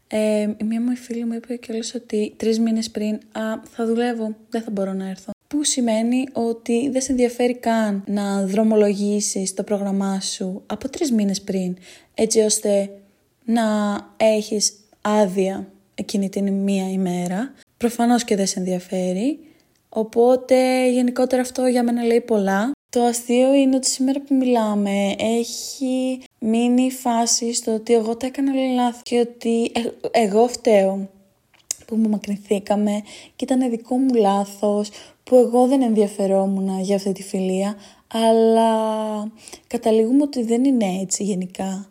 Ε, 0.08 0.40
η 0.40 0.64
μία 0.64 0.80
μου 0.80 0.96
φίλη 0.96 1.24
μου 1.24 1.34
είπε 1.34 1.56
κιόλας 1.56 1.94
ότι 1.94 2.34
τρεις 2.36 2.58
μήνες 2.58 2.90
πριν 2.90 3.14
α, 3.14 3.40
θα 3.70 3.86
δουλεύω, 3.86 4.36
δεν 4.48 4.62
θα 4.62 4.70
μπορώ 4.70 4.92
να 4.92 5.08
έρθω 5.08 5.30
που 5.48 5.64
σημαίνει 5.64 6.24
ότι 6.32 6.90
δεν 6.90 7.00
σε 7.00 7.10
ενδιαφέρει 7.10 7.54
καν 7.54 8.04
να 8.06 8.46
δρομολογήσεις 8.46 9.54
το 9.54 9.62
πρόγραμμά 9.62 10.20
σου 10.20 10.62
από 10.66 10.88
τρεις 10.88 11.12
μήνες 11.12 11.42
πριν, 11.42 11.76
έτσι 12.14 12.40
ώστε 12.40 12.90
να 13.46 13.98
έχεις 14.16 14.72
άδεια 15.00 15.72
εκείνη 15.94 16.28
την 16.28 16.52
μία 16.52 16.90
ημέρα. 16.90 17.52
Προφανώς 17.76 18.24
και 18.24 18.36
δεν 18.36 18.46
σε 18.46 18.58
ενδιαφέρει, 18.58 19.38
οπότε 19.88 20.88
γενικότερα 20.90 21.42
αυτό 21.42 21.66
για 21.66 21.82
μένα 21.82 22.02
λέει 22.02 22.20
πολλά. 22.20 22.70
Το 22.90 23.02
αστείο 23.02 23.54
είναι 23.54 23.76
ότι 23.76 23.88
σήμερα 23.88 24.20
που 24.20 24.34
μιλάμε 24.34 25.14
έχει 25.18 26.20
μείνει 26.38 26.82
η 26.82 26.90
φάση 26.90 27.54
στο 27.54 27.74
ότι 27.74 27.94
εγώ 27.94 28.16
τα 28.16 28.26
έκανα 28.26 28.52
λάθος 28.54 29.00
και 29.02 29.18
ότι 29.18 29.72
ε, 29.74 29.80
εγώ 30.10 30.48
φταίω 30.48 31.08
που 31.86 31.96
μου 31.96 32.08
μακρυνθήκαμε 32.08 33.02
και 33.36 33.44
ήταν 33.44 33.70
δικό 33.70 33.96
μου 33.96 34.14
λάθος 34.14 34.90
που 35.24 35.36
εγώ 35.36 35.66
δεν 35.66 35.82
ενδιαφερόμουν 35.82 36.80
για 36.80 36.96
αυτή 36.96 37.12
τη 37.12 37.22
φιλία, 37.22 37.76
αλλά 38.06 38.70
καταλήγουμε 39.66 40.22
ότι 40.22 40.42
δεν 40.42 40.64
είναι 40.64 41.00
έτσι 41.00 41.22
γενικά. 41.22 41.88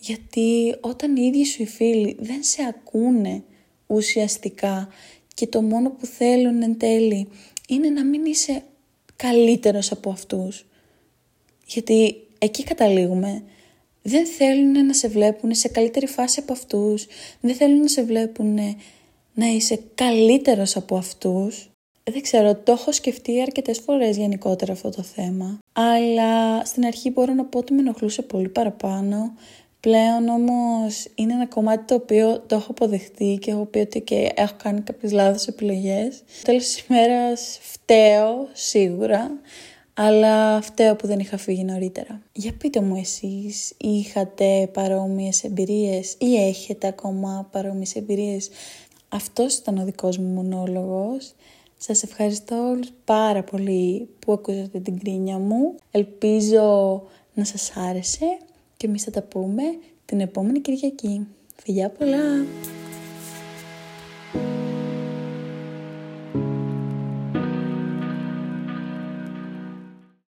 Γιατί 0.00 0.76
όταν 0.80 1.16
οι 1.16 1.22
ίδιοι 1.26 1.44
σου 1.44 1.62
οι 1.62 1.66
φίλοι 1.66 2.16
δεν 2.20 2.42
σε 2.42 2.62
ακούνε 2.68 3.42
ουσιαστικά 3.86 4.88
και 5.34 5.46
το 5.46 5.62
μόνο 5.62 5.90
που 5.90 6.06
θέλουν 6.06 6.62
εν 6.62 6.78
τέλει 6.78 7.28
είναι 7.68 7.88
να 7.88 8.04
μην 8.04 8.24
είσαι 8.24 8.62
καλύτερος 9.16 9.92
από 9.92 10.10
αυτούς. 10.10 10.66
Γιατί 11.66 12.14
εκεί 12.38 12.64
καταλήγουμε. 12.64 13.42
Δεν 14.02 14.26
θέλουν 14.26 14.86
να 14.86 14.94
σε 14.94 15.08
βλέπουν 15.08 15.54
σε 15.54 15.68
καλύτερη 15.68 16.06
φάση 16.06 16.40
από 16.40 16.52
αυτούς. 16.52 17.06
Δεν 17.40 17.54
θέλουν 17.54 17.80
να 17.80 17.88
σε 17.88 18.02
βλέπουν 18.02 18.58
να 19.34 19.46
είσαι 19.46 19.80
καλύτερος 19.94 20.76
από 20.76 20.96
αυτούς 20.96 21.70
δεν 22.10 22.22
ξέρω, 22.22 22.54
το 22.54 22.72
έχω 22.72 22.92
σκεφτεί 22.92 23.40
αρκετές 23.40 23.78
φορές 23.78 24.16
γενικότερα 24.16 24.72
αυτό 24.72 24.90
το 24.90 25.02
θέμα. 25.02 25.58
Αλλά 25.72 26.64
στην 26.64 26.84
αρχή 26.84 27.10
μπορώ 27.10 27.34
να 27.34 27.44
πω 27.44 27.58
ότι 27.58 27.72
με 27.72 27.80
ενοχλούσε 27.80 28.22
πολύ 28.22 28.48
παραπάνω. 28.48 29.32
Πλέον 29.80 30.28
όμως 30.28 31.06
είναι 31.14 31.32
ένα 31.32 31.46
κομμάτι 31.46 31.84
το 31.84 31.94
οποίο 31.94 32.40
το 32.40 32.54
έχω 32.54 32.70
αποδεχτεί 32.70 33.38
και 33.40 33.50
έχω 33.50 33.64
πει 33.64 33.78
ότι 33.78 34.00
και 34.00 34.32
έχω 34.34 34.54
κάνει 34.62 34.80
κάποιες 34.80 35.12
λάθος 35.12 35.46
επιλογές. 35.46 36.22
Τέλος 36.42 36.64
της 36.64 36.84
ημέρας 36.88 37.58
φταίω 37.60 38.48
σίγουρα, 38.52 39.30
αλλά 39.94 40.60
φταίω 40.60 40.96
που 40.96 41.06
δεν 41.06 41.18
είχα 41.18 41.36
φύγει 41.36 41.64
νωρίτερα. 41.64 42.20
Για 42.32 42.52
πείτε 42.52 42.80
μου 42.80 42.96
εσείς, 42.96 43.74
είχατε 43.78 44.68
παρόμοιες 44.72 45.44
εμπειρίες 45.44 46.16
ή 46.18 46.36
έχετε 46.36 46.86
ακόμα 46.86 47.48
παρόμοιες 47.50 47.94
εμπειρίες; 47.94 48.50
Αυτός 49.08 49.56
ήταν 49.56 49.78
ο 49.78 49.84
δικός 49.84 50.18
μου 50.18 50.28
μονόλογος. 50.28 51.32
Σας 51.76 52.02
ευχαριστώ 52.02 52.68
όλους 52.68 52.88
πάρα 53.04 53.42
πολύ 53.42 54.08
που 54.18 54.32
ακούσατε 54.32 54.78
την 54.80 54.98
κρίνια 54.98 55.38
μου. 55.38 55.74
Ελπίζω 55.90 57.02
να 57.34 57.44
σας 57.44 57.72
άρεσε 57.76 58.38
και 58.80 58.86
εμείς 58.86 59.02
θα 59.02 59.10
τα 59.10 59.22
πούμε 59.22 59.62
την 60.04 60.20
επόμενη 60.20 60.60
Κυριακή. 60.60 61.26
Φιλιά 61.56 61.90
πολλά! 61.90 62.44